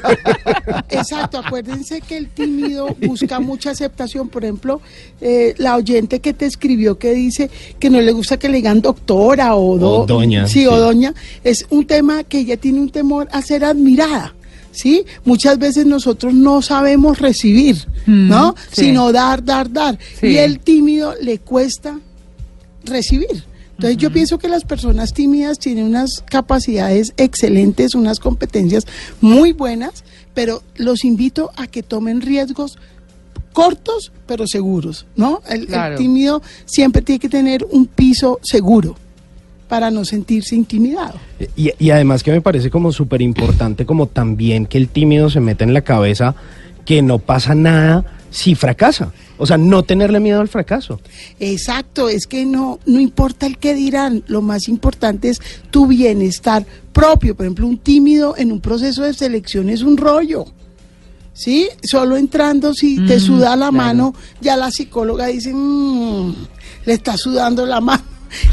Exacto, 0.90 1.38
acuérdense 1.40 2.02
que 2.02 2.18
el 2.18 2.28
tímido 2.30 2.96
busca 3.06 3.40
mucha 3.40 3.72
aceptación. 3.72 4.30
Por 4.30 4.44
ejemplo, 4.44 4.82
eh, 5.22 5.54
la 5.58 5.76
oyente 5.76 6.20
que 6.20 6.34
te 6.34 6.46
escribió 6.46 6.98
que 6.98 7.14
dice 7.14 7.50
que 7.80 7.90
no 7.90 8.00
le 8.02 8.12
gusta 8.12 8.38
que 8.38 8.50
le 8.50 8.58
digan 8.58 8.82
doctora 8.82 9.56
o, 9.56 9.78
do- 9.78 10.02
O 10.02 10.06
doña, 10.06 10.48
Sí, 10.48 10.66
o 10.68 10.72
sí. 10.74 10.78
doña. 10.78 11.14
Es 11.44 11.66
un 11.70 11.86
tema 11.88 12.24
que 12.24 12.40
ella 12.40 12.58
tiene 12.58 12.80
un 12.80 12.90
temor 12.90 13.28
a 13.32 13.42
ser 13.42 13.64
admirada. 13.66 14.35
¿Sí? 14.76 15.06
Muchas 15.24 15.58
veces 15.58 15.86
nosotros 15.86 16.34
no 16.34 16.62
sabemos 16.62 17.20
recibir, 17.20 17.88
Mm, 18.06 18.28
¿no? 18.30 18.56
sí. 18.72 18.86
Sino 18.86 19.12
dar, 19.12 19.44
dar, 19.44 19.72
dar. 19.72 19.98
Sí. 20.20 20.28
Y 20.28 20.38
el 20.38 20.60
tímido 20.60 21.16
le 21.22 21.40
cuesta 21.40 22.00
recibir. 22.84 23.44
Entonces 23.72 23.98
yo 23.98 24.12
pienso 24.12 24.38
que 24.38 24.48
las 24.48 24.64
personas 24.64 25.14
tímidas 25.14 25.60
tienen 25.60 25.86
unas 25.86 26.24
capacidades 26.30 27.14
excelentes, 27.18 27.94
unas 27.96 28.20
competencias 28.20 28.86
muy 29.22 29.52
buenas, 29.52 30.04
pero 30.34 30.62
los 30.76 31.04
invito 31.04 31.52
a 31.58 31.68
que 31.68 31.84
tomen 31.84 32.22
riesgos 32.22 32.78
cortos 33.52 34.12
pero 34.28 34.48
seguros, 34.48 35.06
¿no? 35.16 35.42
El, 35.50 35.68
tímido 35.98 36.42
siempre 36.66 37.02
tiene 37.02 37.20
que 37.20 37.30
tener 37.30 37.66
un 37.70 37.86
piso 37.86 38.40
seguro 38.44 38.98
para 39.68 39.90
no 39.92 40.06
sentirse 40.06 40.56
intimidado. 40.56 41.16
Y, 41.56 41.72
y 41.80 41.90
además 41.90 42.24
que 42.24 42.32
me 42.32 42.42
parece 42.42 42.70
como 42.70 42.92
súper 42.92 43.22
importante 43.22 43.86
como 43.86 44.08
también 44.08 44.66
que 44.66 44.78
el 44.78 44.88
tímido 44.90 45.30
se 45.30 45.40
meta 45.40 45.64
en 45.64 45.74
la 45.74 45.82
cabeza 45.82 46.36
que 46.86 47.02
no 47.02 47.20
pasa 47.20 47.56
nada 47.56 48.06
si 48.30 48.54
fracasa. 48.56 49.12
O 49.38 49.46
sea, 49.46 49.58
no 49.58 49.84
tenerle 49.84 50.20
miedo 50.20 50.40
al 50.40 50.48
fracaso. 50.48 51.00
Exacto, 51.40 52.08
es 52.10 52.26
que 52.28 52.46
no, 52.46 52.80
no 52.86 53.00
importa 53.00 53.46
el 53.48 53.58
que 53.58 53.74
dirán, 53.74 54.24
lo 54.28 54.42
más 54.42 54.68
importante 54.70 55.30
es 55.30 55.42
tu 55.72 55.88
bienestar 55.88 56.66
propio. 56.94 57.36
Por 57.36 57.46
ejemplo, 57.46 57.68
un 57.68 57.78
tímido 57.78 58.36
en 58.38 58.52
un 58.52 58.62
proceso 58.62 59.04
de 59.04 59.14
selección 59.14 59.70
es 59.70 59.82
un 59.82 59.98
rollo. 59.98 60.46
¿sí? 61.34 61.68
Solo 61.84 62.16
entrando, 62.16 62.74
si 62.74 62.98
te 63.06 63.18
Mm, 63.18 63.20
suda 63.20 63.50
la 63.58 63.70
claro. 63.70 63.72
mano, 63.74 64.16
ya 64.40 64.56
la 64.56 64.72
psicóloga 64.72 65.26
dice, 65.28 65.54
"Mm, 65.54 66.34
le 66.86 66.94
está 66.94 67.18
sudando 67.18 67.66
la 67.66 67.82
mano. 67.82 68.04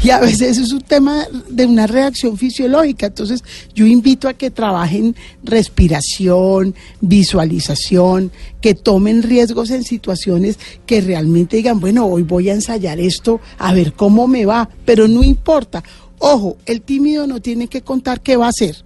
Y 0.03 0.09
a 0.09 0.19
veces 0.19 0.57
es 0.57 0.71
un 0.71 0.81
tema 0.81 1.25
de 1.49 1.65
una 1.65 1.87
reacción 1.87 2.37
fisiológica. 2.37 3.07
Entonces, 3.07 3.43
yo 3.73 3.85
invito 3.85 4.27
a 4.27 4.33
que 4.33 4.51
trabajen 4.51 5.15
respiración, 5.43 6.75
visualización, 7.01 8.31
que 8.61 8.73
tomen 8.73 9.23
riesgos 9.23 9.69
en 9.71 9.83
situaciones 9.83 10.59
que 10.85 11.01
realmente 11.01 11.57
digan, 11.57 11.79
bueno, 11.79 12.05
hoy 12.05 12.23
voy 12.23 12.49
a 12.49 12.53
ensayar 12.53 12.99
esto, 12.99 13.41
a 13.57 13.73
ver 13.73 13.93
cómo 13.93 14.27
me 14.27 14.45
va, 14.45 14.69
pero 14.85 15.07
no 15.07 15.23
importa. 15.23 15.83
Ojo, 16.19 16.57
el 16.65 16.81
tímido 16.81 17.27
no 17.27 17.41
tiene 17.41 17.67
que 17.67 17.81
contar 17.81 18.21
qué 18.21 18.37
va 18.37 18.45
a 18.45 18.49
hacer, 18.49 18.77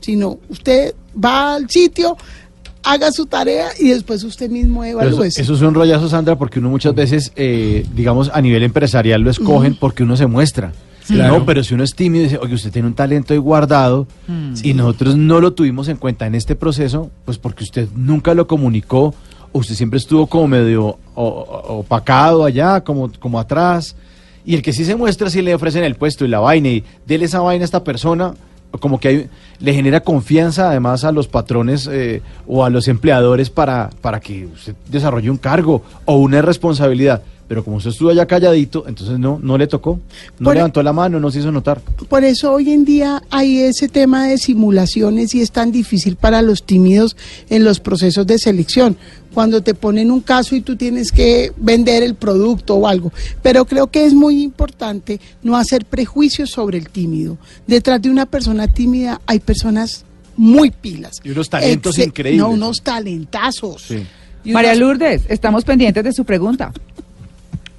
sino 0.00 0.38
usted 0.48 0.94
va 1.22 1.54
al 1.54 1.68
sitio, 1.68 2.16
haga 2.84 3.10
su 3.12 3.26
tarea 3.26 3.68
y 3.78 3.88
después 3.88 4.22
usted 4.24 4.50
mismo 4.50 4.84
evalúe. 4.84 5.24
eso, 5.24 5.40
eso 5.40 5.54
es 5.54 5.60
un 5.62 5.74
rollazo, 5.74 6.08
Sandra, 6.08 6.36
porque 6.36 6.58
uno 6.58 6.70
muchas 6.70 6.94
veces, 6.94 7.32
eh, 7.36 7.86
digamos, 7.94 8.30
a 8.32 8.40
nivel 8.40 8.62
empresarial 8.62 9.22
lo 9.22 9.30
escogen 9.30 9.74
porque 9.74 10.02
uno 10.02 10.16
se 10.16 10.26
muestra. 10.26 10.72
Claro. 11.06 11.40
No, 11.40 11.44
pero 11.44 11.62
si 11.62 11.74
uno 11.74 11.84
es 11.84 11.94
tímido 11.94 12.24
y 12.24 12.28
dice, 12.28 12.38
oye, 12.40 12.54
usted 12.54 12.72
tiene 12.72 12.88
un 12.88 12.94
talento 12.94 13.34
ahí 13.34 13.38
guardado 13.38 14.06
y 14.62 14.72
nosotros 14.72 15.16
no 15.16 15.40
lo 15.40 15.52
tuvimos 15.52 15.88
en 15.88 15.98
cuenta 15.98 16.26
en 16.26 16.34
este 16.34 16.56
proceso, 16.56 17.10
pues 17.26 17.36
porque 17.36 17.64
usted 17.64 17.88
nunca 17.94 18.32
lo 18.32 18.46
comunicó, 18.46 19.14
o 19.52 19.58
usted 19.58 19.74
siempre 19.74 19.98
estuvo 19.98 20.26
como 20.26 20.48
medio 20.48 20.98
opacado 21.14 22.44
allá, 22.44 22.80
como, 22.82 23.10
como 23.20 23.38
atrás. 23.38 23.96
Y 24.46 24.54
el 24.54 24.62
que 24.62 24.72
sí 24.72 24.84
se 24.84 24.96
muestra, 24.96 25.30
sí 25.30 25.42
le 25.42 25.54
ofrecen 25.54 25.84
el 25.84 25.94
puesto 25.94 26.24
y 26.24 26.28
la 26.28 26.40
vaina 26.40 26.68
y 26.68 26.84
dele 27.06 27.26
esa 27.26 27.40
vaina 27.40 27.64
a 27.64 27.66
esta 27.66 27.84
persona, 27.84 28.34
como 28.80 28.98
que 29.00 29.08
hay- 29.08 29.28
le 29.60 29.72
genera 29.74 30.00
confianza 30.00 30.68
además 30.70 31.04
a 31.04 31.12
los 31.12 31.28
patrones 31.28 31.88
eh, 31.90 32.22
o 32.46 32.64
a 32.64 32.70
los 32.70 32.88
empleadores 32.88 33.50
para, 33.50 33.90
para 34.00 34.20
que 34.20 34.46
usted 34.46 34.74
desarrolle 34.90 35.30
un 35.30 35.38
cargo 35.38 35.82
o 36.04 36.16
una 36.16 36.42
responsabilidad. 36.42 37.22
Pero 37.46 37.62
como 37.62 37.76
usted 37.76 37.90
estuvo 37.90 38.08
allá 38.08 38.24
calladito, 38.24 38.84
entonces 38.88 39.18
no, 39.18 39.38
no 39.42 39.58
le 39.58 39.66
tocó, 39.66 40.00
no 40.38 40.44
Por- 40.46 40.54
levantó 40.56 40.82
la 40.82 40.94
mano, 40.94 41.20
no 41.20 41.30
se 41.30 41.40
hizo 41.40 41.52
notar. 41.52 41.78
Por 42.08 42.24
eso 42.24 42.50
hoy 42.52 42.70
en 42.70 42.86
día 42.86 43.22
hay 43.30 43.58
ese 43.60 43.86
tema 43.88 44.26
de 44.26 44.38
simulaciones 44.38 45.34
y 45.34 45.42
es 45.42 45.50
tan 45.52 45.70
difícil 45.70 46.16
para 46.16 46.40
los 46.40 46.62
tímidos 46.62 47.16
en 47.50 47.62
los 47.64 47.80
procesos 47.80 48.26
de 48.26 48.38
selección. 48.38 48.96
Cuando 49.34 49.62
te 49.62 49.74
ponen 49.74 50.10
un 50.10 50.20
caso 50.20 50.54
y 50.54 50.60
tú 50.60 50.76
tienes 50.76 51.10
que 51.10 51.52
vender 51.56 52.02
el 52.02 52.14
producto 52.14 52.76
o 52.76 52.86
algo. 52.86 53.12
Pero 53.42 53.64
creo 53.64 53.88
que 53.88 54.06
es 54.06 54.14
muy 54.14 54.42
importante 54.42 55.20
no 55.42 55.56
hacer 55.56 55.84
prejuicios 55.84 56.50
sobre 56.50 56.78
el 56.78 56.88
tímido. 56.88 57.36
Detrás 57.66 58.00
de 58.00 58.10
una 58.10 58.26
persona 58.26 58.68
tímida 58.68 59.20
hay 59.26 59.40
personas 59.40 60.04
muy 60.36 60.70
pilas. 60.70 61.20
Y 61.24 61.30
unos 61.30 61.50
talentos 61.50 61.98
increíbles. 61.98 62.40
No, 62.40 62.50
unos 62.50 62.82
talentazos. 62.82 63.82
Sí. 63.82 64.06
María 64.52 64.74
Lourdes, 64.74 65.22
estamos 65.28 65.64
pendientes 65.64 66.04
de 66.04 66.12
su 66.12 66.24
pregunta. 66.24 66.72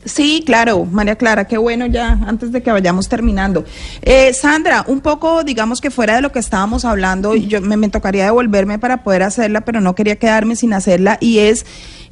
Sí, 0.06 0.44
claro, 0.46 0.86
María 0.86 1.16
Clara, 1.16 1.46
qué 1.46 1.58
bueno 1.58 1.88
ya, 1.88 2.20
antes 2.28 2.52
de 2.52 2.62
que 2.62 2.72
vayamos 2.72 3.10
terminando. 3.10 3.66
Eh, 4.04 4.34
Sandra, 4.34 4.86
un 4.88 5.02
poco, 5.02 5.44
digamos 5.44 5.82
que 5.82 5.90
fuera 5.90 6.16
de 6.16 6.22
lo 6.22 6.32
que 6.32 6.38
estábamos 6.38 6.86
hablando, 6.86 7.34
yo 7.36 7.60
me, 7.60 7.76
me 7.76 7.90
tocaría 7.90 8.26
devolverme 8.26 8.78
para 8.78 9.04
poder 9.04 9.24
hacerla, 9.24 9.62
pero 9.62 9.82
no 9.82 9.96
quería 9.96 10.18
quedarme 10.18 10.56
sin 10.56 10.74
hacerla, 10.74 11.18
y 11.20 11.40
es, 11.40 11.66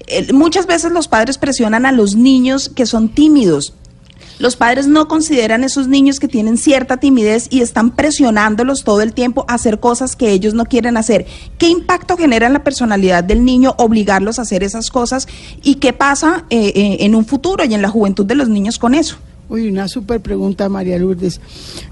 eh, 0.07 0.33
muchas 0.33 0.65
veces 0.65 0.91
los 0.91 1.07
padres 1.07 1.37
presionan 1.37 1.85
a 1.85 1.91
los 1.91 2.15
niños 2.15 2.67
que 2.67 2.87
son 2.87 3.09
tímidos. 3.09 3.75
Los 4.39 4.55
padres 4.55 4.87
no 4.87 5.07
consideran 5.07 5.63
esos 5.63 5.87
niños 5.87 6.19
que 6.19 6.27
tienen 6.27 6.57
cierta 6.57 6.97
timidez 6.97 7.47
y 7.49 7.61
están 7.61 7.91
presionándolos 7.91 8.83
todo 8.83 9.01
el 9.01 9.13
tiempo 9.13 9.45
a 9.47 9.55
hacer 9.55 9.79
cosas 9.79 10.15
que 10.15 10.31
ellos 10.31 10.53
no 10.53 10.65
quieren 10.65 10.97
hacer. 10.97 11.25
¿Qué 11.57 11.67
impacto 11.67 12.17
genera 12.17 12.47
en 12.47 12.53
la 12.53 12.63
personalidad 12.63 13.23
del 13.23 13.45
niño 13.45 13.75
obligarlos 13.77 14.39
a 14.39 14.43
hacer 14.43 14.63
esas 14.63 14.89
cosas? 14.89 15.27
¿Y 15.61 15.75
qué 15.75 15.93
pasa 15.93 16.45
eh, 16.49 16.71
eh, 16.75 16.97
en 17.01 17.15
un 17.15 17.25
futuro 17.25 17.63
y 17.63 17.73
en 17.73 17.81
la 17.81 17.89
juventud 17.89 18.25
de 18.25 18.35
los 18.35 18.49
niños 18.49 18.79
con 18.79 18.95
eso? 18.95 19.17
Uy, 19.49 19.67
una 19.67 19.87
súper 19.87 20.21
pregunta, 20.21 20.69
María 20.69 20.97
Lourdes. 20.97 21.39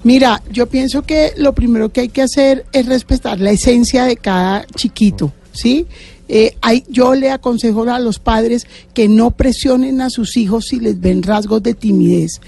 Mira, 0.04 0.42
yo 0.52 0.68
pienso 0.68 1.04
que 1.04 1.34
lo 1.38 1.54
primero 1.54 1.90
que 1.90 2.02
hay 2.02 2.10
que 2.10 2.22
hacer 2.22 2.66
es 2.72 2.86
respetar 2.86 3.40
la 3.40 3.52
esencia 3.52 4.06
de 4.06 4.18
cada 4.18 4.66
chiquito, 4.76 5.32
¿sí? 5.52 5.88
Eh, 6.28 6.56
hay, 6.62 6.84
yo 6.88 7.14
le 7.16 7.30
aconsejo 7.30 7.84
a 7.84 8.00
los 8.00 8.20
padres 8.20 8.66
que 8.94 9.08
no 9.08 9.32
presionen 9.32 10.02
a 10.02 10.10
sus 10.10 10.38
hijos 10.38 10.66
si 10.70 10.80
les 10.80 11.00
ven 11.00 11.24
rasgos 11.24 11.62
de 11.62 11.74
timidez. 11.74 12.40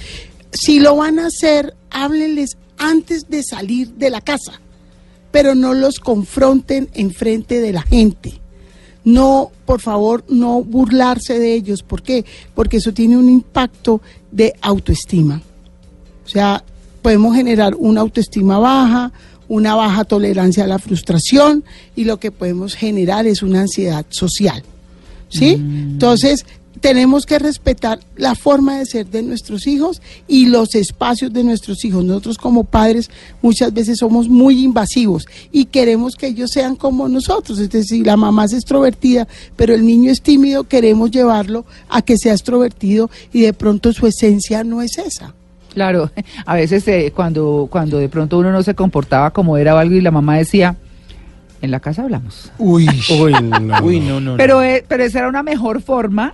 Si 0.52 0.80
lo 0.80 0.96
van 0.96 1.20
a 1.20 1.28
hacer, 1.28 1.76
háblenles 1.90 2.58
antes 2.78 3.30
de 3.30 3.44
salir 3.44 3.90
de 3.96 4.10
la 4.10 4.22
casa, 4.22 4.62
pero 5.32 5.56
no 5.56 5.74
los 5.74 6.00
confronten 6.00 6.90
en 6.94 7.12
frente 7.12 7.60
de 7.60 7.74
la 7.74 7.82
gente 7.82 8.44
no, 9.04 9.52
por 9.66 9.82
favor, 9.82 10.24
no 10.30 10.64
burlarse 10.64 11.40
de 11.40 11.54
ellos. 11.54 11.84
¿Por 11.84 12.02
qué? 12.02 12.26
Porque 12.56 12.78
eso 12.78 12.94
tiene 12.94 13.18
un 13.18 13.30
impacto 13.30 14.02
de 14.32 14.54
autoestima. 14.62 15.42
O 16.26 16.30
sea, 16.30 16.64
podemos 17.02 17.36
generar 17.36 17.76
una 17.78 18.02
autoestima 18.02 18.60
baja, 18.60 19.12
una 19.48 19.76
baja 19.76 20.04
tolerancia 20.04 20.64
a 20.64 20.68
la 20.68 20.80
frustración 20.80 21.64
y 21.96 22.06
lo 22.06 22.20
que 22.20 22.32
podemos 22.32 22.76
generar 22.76 23.28
es 23.28 23.42
una 23.42 23.62
ansiedad 23.62 24.06
social. 24.10 24.64
¿Sí? 25.30 25.54
Entonces, 25.54 26.46
tenemos 26.84 27.26
que 27.26 27.40
respetar 27.40 28.02
la 28.18 28.36
forma 28.36 28.78
de 28.78 28.86
ser 28.86 29.08
de 29.08 29.24
nuestros 29.24 29.68
hijos 29.68 30.02
y 30.28 30.48
los 30.48 30.76
espacios 30.76 31.32
de 31.32 31.44
nuestros 31.44 31.86
hijos. 31.86 32.04
Nosotros 32.04 32.38
como 32.38 32.66
padres 32.66 33.10
muchas 33.42 33.74
veces 33.74 34.00
somos 34.00 34.28
muy 34.28 34.62
invasivos 34.64 35.26
y 35.52 35.66
queremos 35.66 36.16
que 36.16 36.28
ellos 36.28 36.52
sean 36.52 36.76
como 36.76 37.08
nosotros. 37.08 37.58
Es 37.60 37.70
decir, 37.70 38.06
la 38.06 38.18
mamá 38.18 38.44
es 38.44 38.54
extrovertida, 38.54 39.30
pero 39.56 39.74
el 39.74 39.86
niño 39.86 40.12
es 40.12 40.22
tímido, 40.22 40.66
queremos 40.66 41.10
llevarlo 41.10 41.66
a 41.88 42.02
que 42.02 42.18
sea 42.18 42.34
extrovertido 42.34 43.10
y 43.32 43.42
de 43.42 43.54
pronto 43.54 43.94
su 43.94 44.06
esencia 44.06 44.66
no 44.66 44.82
es 44.82 44.98
esa. 44.98 45.34
Claro, 45.74 46.12
a 46.46 46.56
veces 46.56 46.88
eh, 46.88 47.12
cuando, 47.16 47.68
cuando 47.70 47.98
de 47.98 48.10
pronto 48.10 48.38
uno 48.38 48.52
no 48.52 48.64
se 48.64 48.76
comportaba 48.76 49.32
como 49.32 49.58
era 49.58 49.76
o 49.76 49.78
algo 49.78 49.96
y 49.96 50.02
la 50.02 50.12
mamá 50.12 50.38
decía, 50.38 50.76
en 51.62 51.72
la 51.72 51.80
casa 51.80 52.04
hablamos. 52.04 52.52
Uy, 52.58 52.88
Uy, 53.20 53.34
no, 53.42 53.82
Uy, 53.84 54.00
no. 54.00 54.20
no, 54.20 54.32
no. 54.32 54.38
Pero, 54.38 54.62
eh, 54.62 54.84
pero 54.88 55.04
esa 55.04 55.20
era 55.20 55.30
una 55.30 55.44
mejor 55.44 55.82
forma 55.82 56.34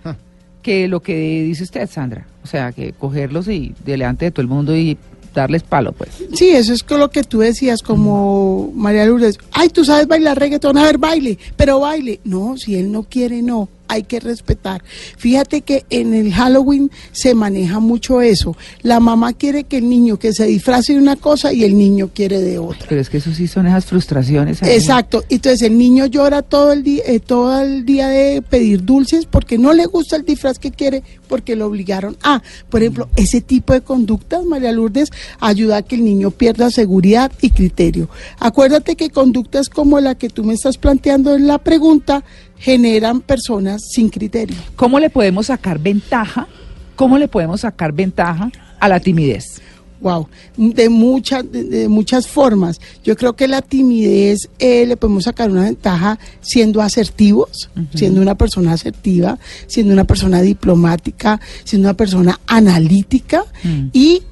que 0.62 0.88
lo 0.88 1.02
que 1.02 1.43
dice 1.43 1.63
usted, 1.63 1.89
Sandra. 1.89 2.25
O 2.43 2.47
sea, 2.47 2.71
que 2.71 2.93
cogerlos 2.93 3.47
y 3.47 3.73
delante 3.86 4.25
de 4.25 4.32
todo 4.32 4.41
el 4.41 4.47
mundo 4.47 4.75
y 4.75 4.97
darles 5.34 5.63
palo, 5.63 5.91
pues. 5.91 6.10
Sí, 6.34 6.49
eso 6.49 6.73
es 6.73 6.84
lo 6.89 7.10
que 7.10 7.23
tú 7.23 7.39
decías, 7.39 7.82
como 7.82 8.71
María 8.75 9.06
Lourdes. 9.06 9.38
Ay, 9.52 9.69
tú 9.69 9.86
sabes 9.86 10.08
bailar 10.08 10.38
reggaetón, 10.39 10.78
a 10.78 10.84
ver, 10.84 10.97
baile, 10.97 11.38
pero 11.56 11.80
baile. 11.80 12.19
No, 12.23 12.58
si 12.58 12.75
él 12.75 12.91
no 12.91 13.04
quiere, 13.04 13.41
no. 13.41 13.69
Hay 13.89 14.04
que 14.04 14.21
respetar. 14.21 14.82
Fíjate 15.17 15.62
que 15.62 15.86
en 15.89 16.13
el 16.13 16.32
Halloween 16.32 16.89
se 17.12 17.36
maneja 17.36 17.80
mucho 17.80 18.21
eso. 18.21 18.56
La 18.82 19.02
mamá 19.02 19.34
quiere 19.34 19.65
que 19.65 19.78
el 19.78 19.89
niño 19.89 20.17
que 20.17 20.32
se 20.32 20.45
disfrace 20.45 20.93
de 20.93 20.99
una 20.99 21.17
cosa 21.17 21.52
y 21.52 21.65
el 21.65 21.78
niño 21.78 22.12
quiere 22.13 22.39
de 22.39 22.58
otra. 22.60 22.86
Pero 22.88 23.02
es 23.02 23.10
que 23.10 23.17
eso 23.17 23.34
sí 23.34 23.47
son 23.47 23.67
esas 23.67 23.86
frustraciones. 23.86 24.63
ahí. 24.63 24.71
Exacto. 24.71 25.23
Entonces 25.30 25.63
el 25.63 25.78
niño 25.78 26.06
llora 26.06 26.41
todo 26.41 26.71
el 26.71 26.84
día, 26.84 27.04
eh, 27.06 27.19
todo 27.19 27.62
el 27.62 27.86
día 27.86 28.08
de 28.08 28.41
pedir 28.41 28.86
dulces 28.86 29.25
porque 29.25 29.58
no 29.58 29.73
le 29.73 29.86
gusta 29.86 30.15
el 30.15 30.23
disfraz 30.23 30.60
que 30.60 30.71
quiere 30.71 31.04
porque 31.28 31.56
lo 31.56 31.67
obligaron. 31.67 32.17
Ah, 32.23 32.41
por 32.69 32.82
ejemplo, 32.82 33.10
ese 33.15 33.41
tipo 33.41 33.73
de 33.73 33.82
conductas, 33.82 34.45
María 34.45 34.71
Lourdes, 34.71 35.10
ayuda 35.39 35.78
a 35.78 35.82
que 35.82 35.95
el 35.95 36.04
niño 36.04 36.32
pierda 36.32 36.69
seguridad 36.71 37.32
y 37.41 37.49
criterio. 37.52 38.10
Acuérdate 38.39 38.95
que 38.95 39.10
conductas 39.10 39.69
como 39.69 39.99
la 39.99 40.15
que 40.15 40.30
tú 40.30 40.43
me 40.43 40.54
estás 40.54 40.78
planteando 40.78 41.36
en 41.36 41.47
la 41.47 41.58
pregunta 41.58 42.23
generan 42.60 43.22
personas 43.22 43.82
sin 43.91 44.10
criterio. 44.10 44.58
¿Cómo 44.76 45.00
le 45.00 45.10
podemos 45.10 45.48
sacar 45.48 45.80
ventaja? 45.80 46.48
¿Cómo 46.95 47.17
le 47.17 47.28
podemos 47.28 47.62
sacar 47.62 47.93
ventaja 47.93 48.52
a 48.80 48.89
la 48.89 49.00
timidez? 49.00 49.62
Wow, 50.02 50.30
de 50.56 50.88
muchas 50.88 51.52
de, 51.52 51.65
de 51.65 51.89
muchas 51.89 52.26
formas. 52.26 52.80
Yo 53.04 53.17
creo 53.17 53.34
que 53.36 53.50
la 53.50 53.62
timidez 53.62 54.48
eh, 54.58 54.86
le 54.86 54.95
podemos 54.95 55.26
sacar 55.26 55.52
una 55.52 55.63
ventaja 55.63 56.17
siendo 56.39 56.82
asertivos, 56.82 57.69
siendo 57.93 58.22
una 58.22 58.36
persona 58.36 58.72
asertiva, 58.72 59.38
siendo 59.67 59.91
una 59.91 60.06
persona 60.06 60.41
diplomática, 60.41 61.41
siendo 61.65 61.89
una 61.89 61.98
persona 61.98 62.39
analítica 62.48 63.43
Mm. 63.63 63.88
y 63.91 64.24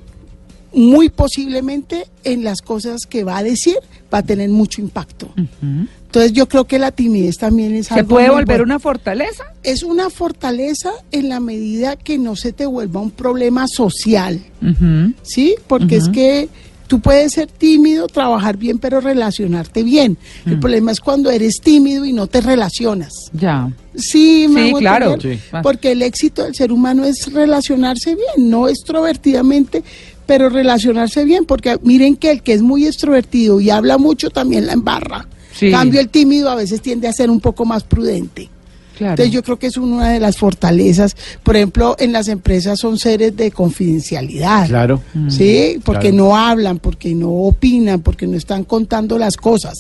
muy 0.73 1.09
posiblemente 1.09 2.05
en 2.23 2.43
las 2.43 2.61
cosas 2.61 3.01
que 3.09 3.23
va 3.23 3.37
a 3.37 3.43
decir 3.43 3.77
va 4.13 4.19
a 4.19 4.23
tener 4.23 4.49
mucho 4.49 4.79
impacto. 4.79 5.33
Entonces 6.07 6.31
yo 6.31 6.47
creo 6.47 6.65
que 6.65 6.79
la 6.79 6.91
timidez 6.91 7.37
también 7.37 7.75
es 7.75 7.87
¿Se 7.87 7.95
algo 7.95 8.09
puede 8.09 8.27
muy 8.27 8.35
volver 8.37 8.59
bueno 8.59 8.63
una 8.63 8.79
fortaleza? 8.79 9.43
es 9.63 9.83
una 9.83 10.09
fortaleza 10.09 10.91
en 11.11 11.27
la 11.27 11.41
medida 11.41 11.97
que 11.97 12.17
no 12.17 12.37
se 12.37 12.53
te 12.53 12.65
vuelva 12.65 13.01
un 13.01 13.11
problema 13.11 13.67
social. 13.67 14.39
¿sí? 15.21 15.55
Porque 15.67 15.97
es 15.97 16.07
que 16.07 16.47
tú 16.87 17.01
puedes 17.01 17.33
ser 17.33 17.47
tímido, 17.47 18.07
trabajar 18.07 18.55
bien, 18.55 18.79
pero 18.79 19.01
relacionarte 19.01 19.83
bien. 19.83 20.17
Mm. 20.45 20.51
El 20.51 20.59
problema 20.59 20.91
es 20.93 21.01
cuando 21.01 21.29
eres 21.29 21.59
tímido 21.61 22.05
y 22.05 22.13
no 22.13 22.27
te 22.27 22.39
relacionas. 22.39 23.11
Ya. 23.33 23.69
Sí, 23.95 24.47
me 24.49 24.69
Sí, 24.69 24.73
claro. 24.75 25.19
Sí. 25.19 25.37
Porque 25.61 25.91
el 25.91 26.01
éxito 26.01 26.43
del 26.43 26.55
ser 26.55 26.71
humano 26.71 27.03
es 27.03 27.31
relacionarse 27.33 28.15
bien, 28.15 28.49
no 28.49 28.69
extrovertidamente, 28.69 29.83
pero 30.25 30.49
relacionarse 30.49 31.25
bien, 31.25 31.43
porque 31.43 31.77
miren 31.83 32.15
que 32.15 32.31
el 32.31 32.41
que 32.41 32.53
es 32.53 32.61
muy 32.61 32.85
extrovertido 32.85 33.59
y 33.59 33.69
habla 33.69 33.97
mucho 33.97 34.29
también 34.29 34.65
la 34.65 34.73
embarra. 34.73 35.27
Sí. 35.57 35.71
Cambio 35.71 35.99
el 35.99 36.09
tímido 36.09 36.49
a 36.49 36.55
veces 36.55 36.81
tiende 36.81 37.07
a 37.07 37.13
ser 37.13 37.29
un 37.29 37.39
poco 37.39 37.65
más 37.65 37.83
prudente. 37.83 38.49
Claro. 38.97 39.11
Entonces 39.13 39.31
yo 39.33 39.43
creo 39.43 39.59
que 39.59 39.67
es 39.67 39.77
una 39.77 40.09
de 40.09 40.19
las 40.19 40.37
fortalezas. 40.37 41.15
Por 41.43 41.55
ejemplo, 41.55 41.95
en 41.99 42.11
las 42.11 42.27
empresas 42.27 42.79
son 42.79 42.97
seres 42.97 43.35
de 43.37 43.51
confidencialidad. 43.51 44.67
Claro. 44.67 45.01
Sí, 45.29 45.79
porque 45.85 46.09
Claro. 46.09 46.15
no 46.25 46.35
hablan, 46.37 46.79
porque 46.79 47.13
no 47.13 47.29
opinan, 47.31 48.01
porque 48.01 48.25
no 48.27 48.35
están 48.37 48.63
contando 48.63 49.17
las 49.19 49.37
cosas. 49.37 49.75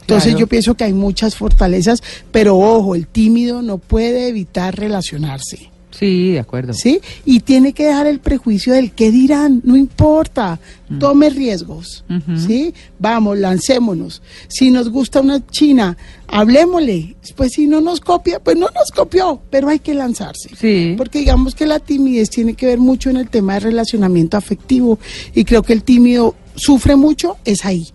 Entonces 0.00 0.30
Claro. 0.32 0.38
yo 0.40 0.46
pienso 0.46 0.74
que 0.74 0.84
hay 0.84 0.92
muchas 0.92 1.36
fortalezas, 1.36 2.02
pero 2.32 2.58
ojo, 2.58 2.94
el 2.94 3.06
tímido 3.06 3.62
no 3.62 3.78
puede 3.78 4.28
evitar 4.28 4.74
relacionarse. 4.76 5.70
Sí, 6.00 6.32
de 6.32 6.38
acuerdo. 6.38 6.72
¿Sí? 6.72 7.02
Y 7.26 7.40
tiene 7.40 7.74
que 7.74 7.84
dejar 7.84 8.06
el 8.06 8.20
prejuicio 8.20 8.72
del 8.72 8.92
qué 8.92 9.10
dirán, 9.10 9.60
no 9.64 9.76
importa, 9.76 10.58
tome 10.98 11.28
riesgos. 11.28 12.04
¿sí? 12.38 12.72
Vamos, 12.98 13.36
lancémonos. 13.36 14.22
Si 14.48 14.70
nos 14.70 14.88
gusta 14.88 15.20
una 15.20 15.46
china, 15.46 15.98
hablemosle. 16.26 17.16
Pues 17.36 17.52
si 17.52 17.66
no 17.66 17.82
nos 17.82 18.00
copia, 18.00 18.40
pues 18.40 18.56
no 18.56 18.68
nos 18.74 18.90
copió, 18.92 19.42
pero 19.50 19.68
hay 19.68 19.78
que 19.78 19.92
lanzarse. 19.92 20.48
Sí. 20.58 20.94
Porque 20.96 21.18
digamos 21.18 21.54
que 21.54 21.66
la 21.66 21.80
timidez 21.80 22.30
tiene 22.30 22.54
que 22.54 22.64
ver 22.64 22.78
mucho 22.78 23.10
en 23.10 23.18
el 23.18 23.28
tema 23.28 23.54
de 23.54 23.60
relacionamiento 23.60 24.38
afectivo 24.38 24.98
y 25.34 25.44
creo 25.44 25.62
que 25.62 25.74
el 25.74 25.82
tímido 25.82 26.34
sufre 26.54 26.96
mucho, 26.96 27.36
es 27.44 27.66
ahí, 27.66 27.88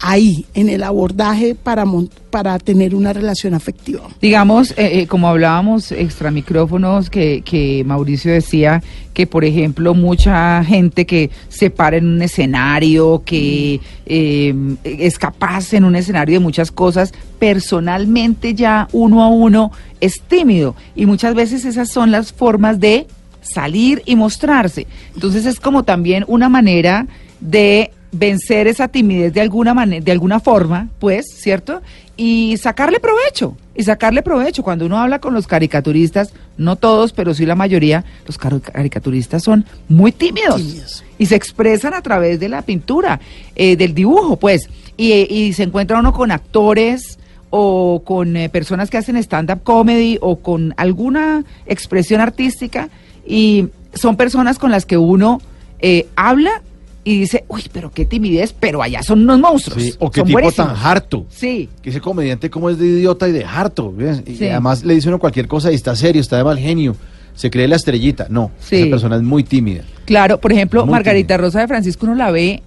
ahí, 0.00 0.46
en 0.54 0.68
el 0.68 0.82
abordaje 0.82 1.54
para, 1.54 1.84
para 2.30 2.58
tener 2.58 2.94
una 2.94 3.12
relación 3.12 3.54
afectiva. 3.54 4.02
Digamos, 4.20 4.72
eh, 4.72 5.00
eh, 5.00 5.06
como 5.06 5.28
hablábamos 5.28 5.92
extra 5.92 6.30
micrófonos, 6.30 7.08
que, 7.08 7.42
que 7.42 7.84
Mauricio 7.84 8.32
decía 8.32 8.82
que, 9.14 9.26
por 9.26 9.44
ejemplo, 9.44 9.94
mucha 9.94 10.62
gente 10.64 11.06
que 11.06 11.30
se 11.48 11.70
para 11.70 11.96
en 11.96 12.06
un 12.06 12.22
escenario, 12.22 13.22
que 13.24 13.80
eh, 14.06 14.54
es 14.84 15.18
capaz 15.18 15.72
en 15.72 15.84
un 15.84 15.96
escenario 15.96 16.38
de 16.38 16.44
muchas 16.44 16.70
cosas, 16.70 17.14
personalmente 17.38 18.54
ya 18.54 18.88
uno 18.92 19.22
a 19.22 19.28
uno 19.28 19.70
es 20.00 20.20
tímido. 20.20 20.74
Y 20.94 21.06
muchas 21.06 21.34
veces 21.34 21.64
esas 21.64 21.90
son 21.90 22.10
las 22.10 22.32
formas 22.32 22.80
de 22.80 23.06
salir 23.40 24.02
y 24.04 24.16
mostrarse. 24.16 24.86
Entonces 25.14 25.46
es 25.46 25.60
como 25.60 25.84
también 25.84 26.24
una 26.26 26.48
manera 26.48 27.06
de 27.40 27.90
vencer 28.16 28.66
esa 28.66 28.88
timidez 28.88 29.32
de 29.34 29.40
alguna 29.40 29.74
manera, 29.74 30.04
de 30.04 30.12
alguna 30.12 30.40
forma, 30.40 30.88
pues, 30.98 31.26
¿cierto? 31.34 31.82
Y 32.16 32.56
sacarle 32.58 33.00
provecho, 33.00 33.56
y 33.74 33.82
sacarle 33.82 34.22
provecho. 34.22 34.62
Cuando 34.62 34.86
uno 34.86 34.98
habla 34.98 35.18
con 35.20 35.34
los 35.34 35.46
caricaturistas, 35.48 36.32
no 36.56 36.76
todos, 36.76 37.12
pero 37.12 37.34
sí 37.34 37.44
la 37.44 37.56
mayoría, 37.56 38.04
los 38.26 38.38
cari- 38.38 38.60
caricaturistas 38.60 39.42
son 39.42 39.64
muy 39.88 40.12
tímidos. 40.12 40.56
Tímidos. 40.56 41.04
Y 41.18 41.26
se 41.26 41.34
expresan 41.34 41.92
a 41.94 42.02
través 42.02 42.38
de 42.38 42.48
la 42.48 42.62
pintura, 42.62 43.20
eh, 43.56 43.76
del 43.76 43.94
dibujo, 43.94 44.36
pues. 44.36 44.68
Y, 44.96 45.12
y 45.12 45.52
se 45.54 45.64
encuentra 45.64 45.98
uno 45.98 46.12
con 46.12 46.30
actores 46.30 47.18
o 47.50 48.02
con 48.04 48.36
eh, 48.36 48.48
personas 48.48 48.90
que 48.90 48.98
hacen 48.98 49.16
stand-up 49.16 49.62
comedy 49.64 50.18
o 50.20 50.36
con 50.36 50.72
alguna 50.76 51.44
expresión 51.66 52.20
artística 52.20 52.88
y 53.26 53.68
son 53.92 54.16
personas 54.16 54.58
con 54.58 54.70
las 54.70 54.86
que 54.86 54.98
uno 54.98 55.40
eh, 55.80 56.06
habla 56.16 56.62
y 57.04 57.20
dice, 57.20 57.44
uy, 57.48 57.64
pero 57.72 57.90
qué 57.90 58.04
timidez, 58.06 58.54
pero 58.58 58.82
allá 58.82 59.02
son 59.02 59.22
unos 59.22 59.38
monstruos. 59.38 59.82
Sí, 59.82 59.94
o 59.98 60.10
qué 60.10 60.20
son 60.20 60.26
tipo 60.26 60.38
buenísimos". 60.40 60.68
tan 60.74 60.76
harto. 60.86 61.26
Sí, 61.28 61.68
Que 61.82 61.90
ese 61.90 62.00
comediante 62.00 62.48
como 62.50 62.70
es 62.70 62.78
de 62.78 62.86
idiota 62.86 63.28
y 63.28 63.32
de 63.32 63.44
harto. 63.44 63.92
Y 64.26 64.36
Sí. 64.36 64.48
además 64.48 64.84
le 64.84 64.94
dice 64.94 65.08
uno 65.08 65.18
cualquier 65.18 65.46
cosa 65.46 65.70
y 65.70 65.74
está 65.74 65.94
serio, 65.94 66.20
está 66.20 66.36
de 66.38 66.44
mal 66.44 66.58
genio. 66.58 66.96
Se 67.34 67.50
cree 67.50 67.66
la 67.68 67.76
estrellita. 67.76 68.26
No, 68.30 68.52
Sí. 68.60 68.76
esa 68.76 68.90
persona 68.90 69.16
es 69.16 69.22
muy 69.22 69.44
tímida. 69.44 69.82
claro. 70.06 70.40
Por 70.40 70.52
ejemplo, 70.52 70.84
Muy 70.86 70.92
Margarita 70.92 71.36
Rosa 71.36 71.60
de 71.60 71.68
Francisco, 71.68 72.06
uno 72.06 72.14
la 72.14 72.30
ve, 72.30 72.62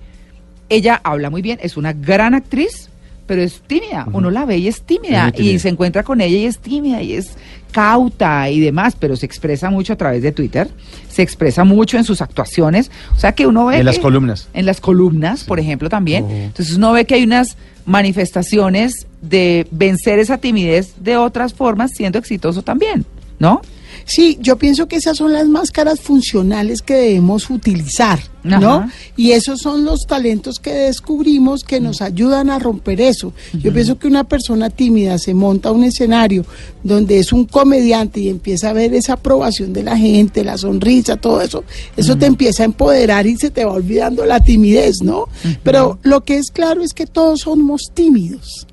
ella 0.69 0.99
habla 1.03 1.29
muy 1.29 1.41
bien, 1.41 1.57
es 1.61 1.77
una 1.77 1.93
gran 1.93 2.33
actriz, 2.33 2.89
pero 3.27 3.41
es 3.43 3.61
tímida. 3.67 4.07
Uno 4.13 4.31
la 4.31 4.45
ve 4.45 4.57
y 4.57 4.67
es 4.67 4.81
tímida. 4.81 5.17
Es 5.17 5.23
muy 5.23 5.31
tímida. 5.33 5.53
Y 5.53 5.59
se 5.59 5.69
encuentra 5.69 6.03
con 6.03 6.21
ella 6.21 6.37
y 6.37 6.45
es 6.45 6.57
tímida 6.57 7.01
y 7.03 7.13
es 7.13 7.35
cauta 7.71 8.49
y 8.49 8.59
demás, 8.59 8.95
pero 8.97 9.15
se 9.15 9.25
expresa 9.25 9.69
mucho 9.69 9.93
a 9.93 9.95
través 9.97 10.23
de 10.23 10.31
Twitter, 10.31 10.67
se 11.09 11.21
expresa 11.21 11.63
mucho 11.63 11.97
en 11.97 12.03
sus 12.03 12.21
actuaciones. 12.21 12.89
O 13.15 13.19
sea 13.19 13.33
que 13.33 13.45
uno 13.45 13.67
ve. 13.67 13.77
En 13.77 13.85
las 13.85 13.99
columnas. 13.99 14.47
En 14.53 14.65
las 14.65 14.81
columnas, 14.81 15.43
por 15.43 15.59
ejemplo, 15.59 15.89
también. 15.89 16.23
Oh. 16.23 16.31
Entonces 16.31 16.75
uno 16.75 16.91
ve 16.93 17.05
que 17.05 17.15
hay 17.15 17.23
unas 17.23 17.57
manifestaciones 17.85 19.05
de 19.21 19.67
vencer 19.71 20.19
esa 20.19 20.37
timidez 20.37 20.93
de 20.99 21.17
otras 21.17 21.53
formas 21.53 21.91
siendo 21.91 22.17
exitoso 22.19 22.61
también, 22.61 23.05
¿no? 23.39 23.61
Sí, 24.05 24.37
yo 24.41 24.57
pienso 24.57 24.87
que 24.87 24.95
esas 24.95 25.17
son 25.17 25.33
las 25.33 25.47
máscaras 25.47 25.99
funcionales 25.99 26.81
que 26.81 26.95
debemos 26.95 27.49
utilizar, 27.49 28.19
¿no? 28.47 28.73
Ajá. 28.75 28.89
Y 29.15 29.31
esos 29.31 29.59
son 29.59 29.85
los 29.85 30.05
talentos 30.07 30.59
que 30.59 30.71
descubrimos 30.73 31.63
que 31.63 31.79
nos 31.79 32.01
ayudan 32.01 32.49
a 32.49 32.59
romper 32.59 33.01
eso. 33.01 33.33
Yo 33.53 33.73
pienso 33.73 33.97
que 33.99 34.07
una 34.07 34.23
persona 34.23 34.69
tímida 34.69 35.17
se 35.17 35.33
monta 35.33 35.69
a 35.69 35.71
un 35.71 35.83
escenario 35.83 36.45
donde 36.83 37.19
es 37.19 37.33
un 37.33 37.45
comediante 37.45 38.19
y 38.21 38.29
empieza 38.29 38.69
a 38.69 38.73
ver 38.73 38.93
esa 38.93 39.13
aprobación 39.13 39.73
de 39.73 39.83
la 39.83 39.97
gente, 39.97 40.43
la 40.43 40.57
sonrisa, 40.57 41.17
todo 41.17 41.41
eso, 41.41 41.63
eso 41.95 42.17
te 42.17 42.25
empieza 42.25 42.63
a 42.63 42.65
empoderar 42.65 43.27
y 43.27 43.35
se 43.37 43.49
te 43.49 43.65
va 43.65 43.73
olvidando 43.73 44.25
la 44.25 44.39
timidez, 44.41 45.01
¿no? 45.01 45.25
Pero 45.63 45.99
lo 46.03 46.23
que 46.23 46.37
es 46.37 46.51
claro 46.51 46.81
es 46.83 46.93
que 46.93 47.05
todos 47.05 47.41
somos 47.41 47.91
tímidos. 47.93 48.67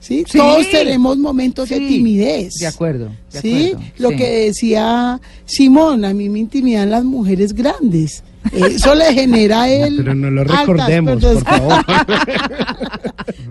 ¿sí? 0.00 0.24
Sí. 0.28 0.38
Todos 0.38 0.68
tenemos 0.70 1.16
momentos 1.18 1.68
de 1.68 1.78
timidez. 1.78 2.54
De 2.60 2.66
acuerdo. 2.66 3.10
de 3.32 3.40
Sí, 3.40 3.66
acuerdo, 3.72 3.92
lo 3.98 4.10
sí. 4.10 4.16
que 4.16 4.30
decía 4.46 5.20
Simón, 5.46 6.04
a 6.04 6.12
mí 6.14 6.28
me 6.28 6.38
intimidan 6.40 6.90
las 6.90 7.04
mujeres 7.04 7.52
grandes. 7.54 8.22
Eh, 8.50 8.60
Eso 8.74 8.94
le 8.94 9.12
genera 9.14 9.62
a 9.62 9.68
él. 9.70 9.94
Pero 9.98 10.14
no 10.14 10.30
lo 10.30 10.40
altas 10.42 10.60
recordemos, 10.60 11.22
por 11.22 11.44
favor. 11.44 11.84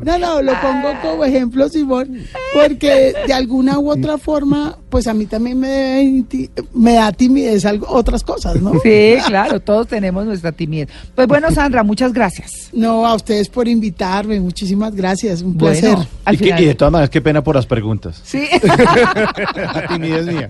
No, 0.04 0.18
no, 0.18 0.42
lo 0.42 0.54
pongo 0.60 0.90
como 1.04 1.24
ejemplo, 1.26 1.70
Simón, 1.70 2.18
porque 2.54 3.14
de 3.28 3.34
alguna 3.34 3.78
u 3.78 3.92
otra 3.92 4.18
forma, 4.18 4.76
pues 4.90 5.06
a 5.06 5.14
mí 5.14 5.28
también 5.28 5.60
me, 5.60 5.68
debe 5.70 6.50
me 6.74 6.94
da 6.96 7.12
timidez 7.12 7.66
algo, 7.66 7.86
otras 7.88 8.24
cosas, 8.24 8.60
¿no? 8.60 8.74
Sí, 8.84 9.16
claro, 9.28 9.60
todos 9.60 9.88
tenemos 9.88 10.26
nuestra 10.26 10.52
timidez. 10.52 10.90
Pues 11.14 11.28
bueno, 11.28 11.52
Sandra, 11.52 11.84
muchas 11.84 12.14
gracias. 12.14 12.70
No, 12.74 13.06
a 13.06 13.14
ustedes 13.14 13.48
por 13.48 13.68
invitarme, 13.68 14.40
muchísimas 14.40 14.96
gracias, 14.96 15.44
un 15.44 15.56
Bueno, 15.56 15.80
placer. 15.80 16.08
al 16.26 16.34
Y, 16.36 16.38
que- 16.40 16.44
final- 16.46 16.64
y 16.64 16.66
de 16.66 16.76
todas 16.76 16.92
maneras, 16.92 17.10
qué 17.12 17.22
pena 17.22 17.44
por 17.44 17.56
las 17.56 17.68
preguntas. 17.68 18.22
Sí. 18.24 18.48
La 19.56 19.86
timidez 19.88 20.26
mía. 20.26 20.50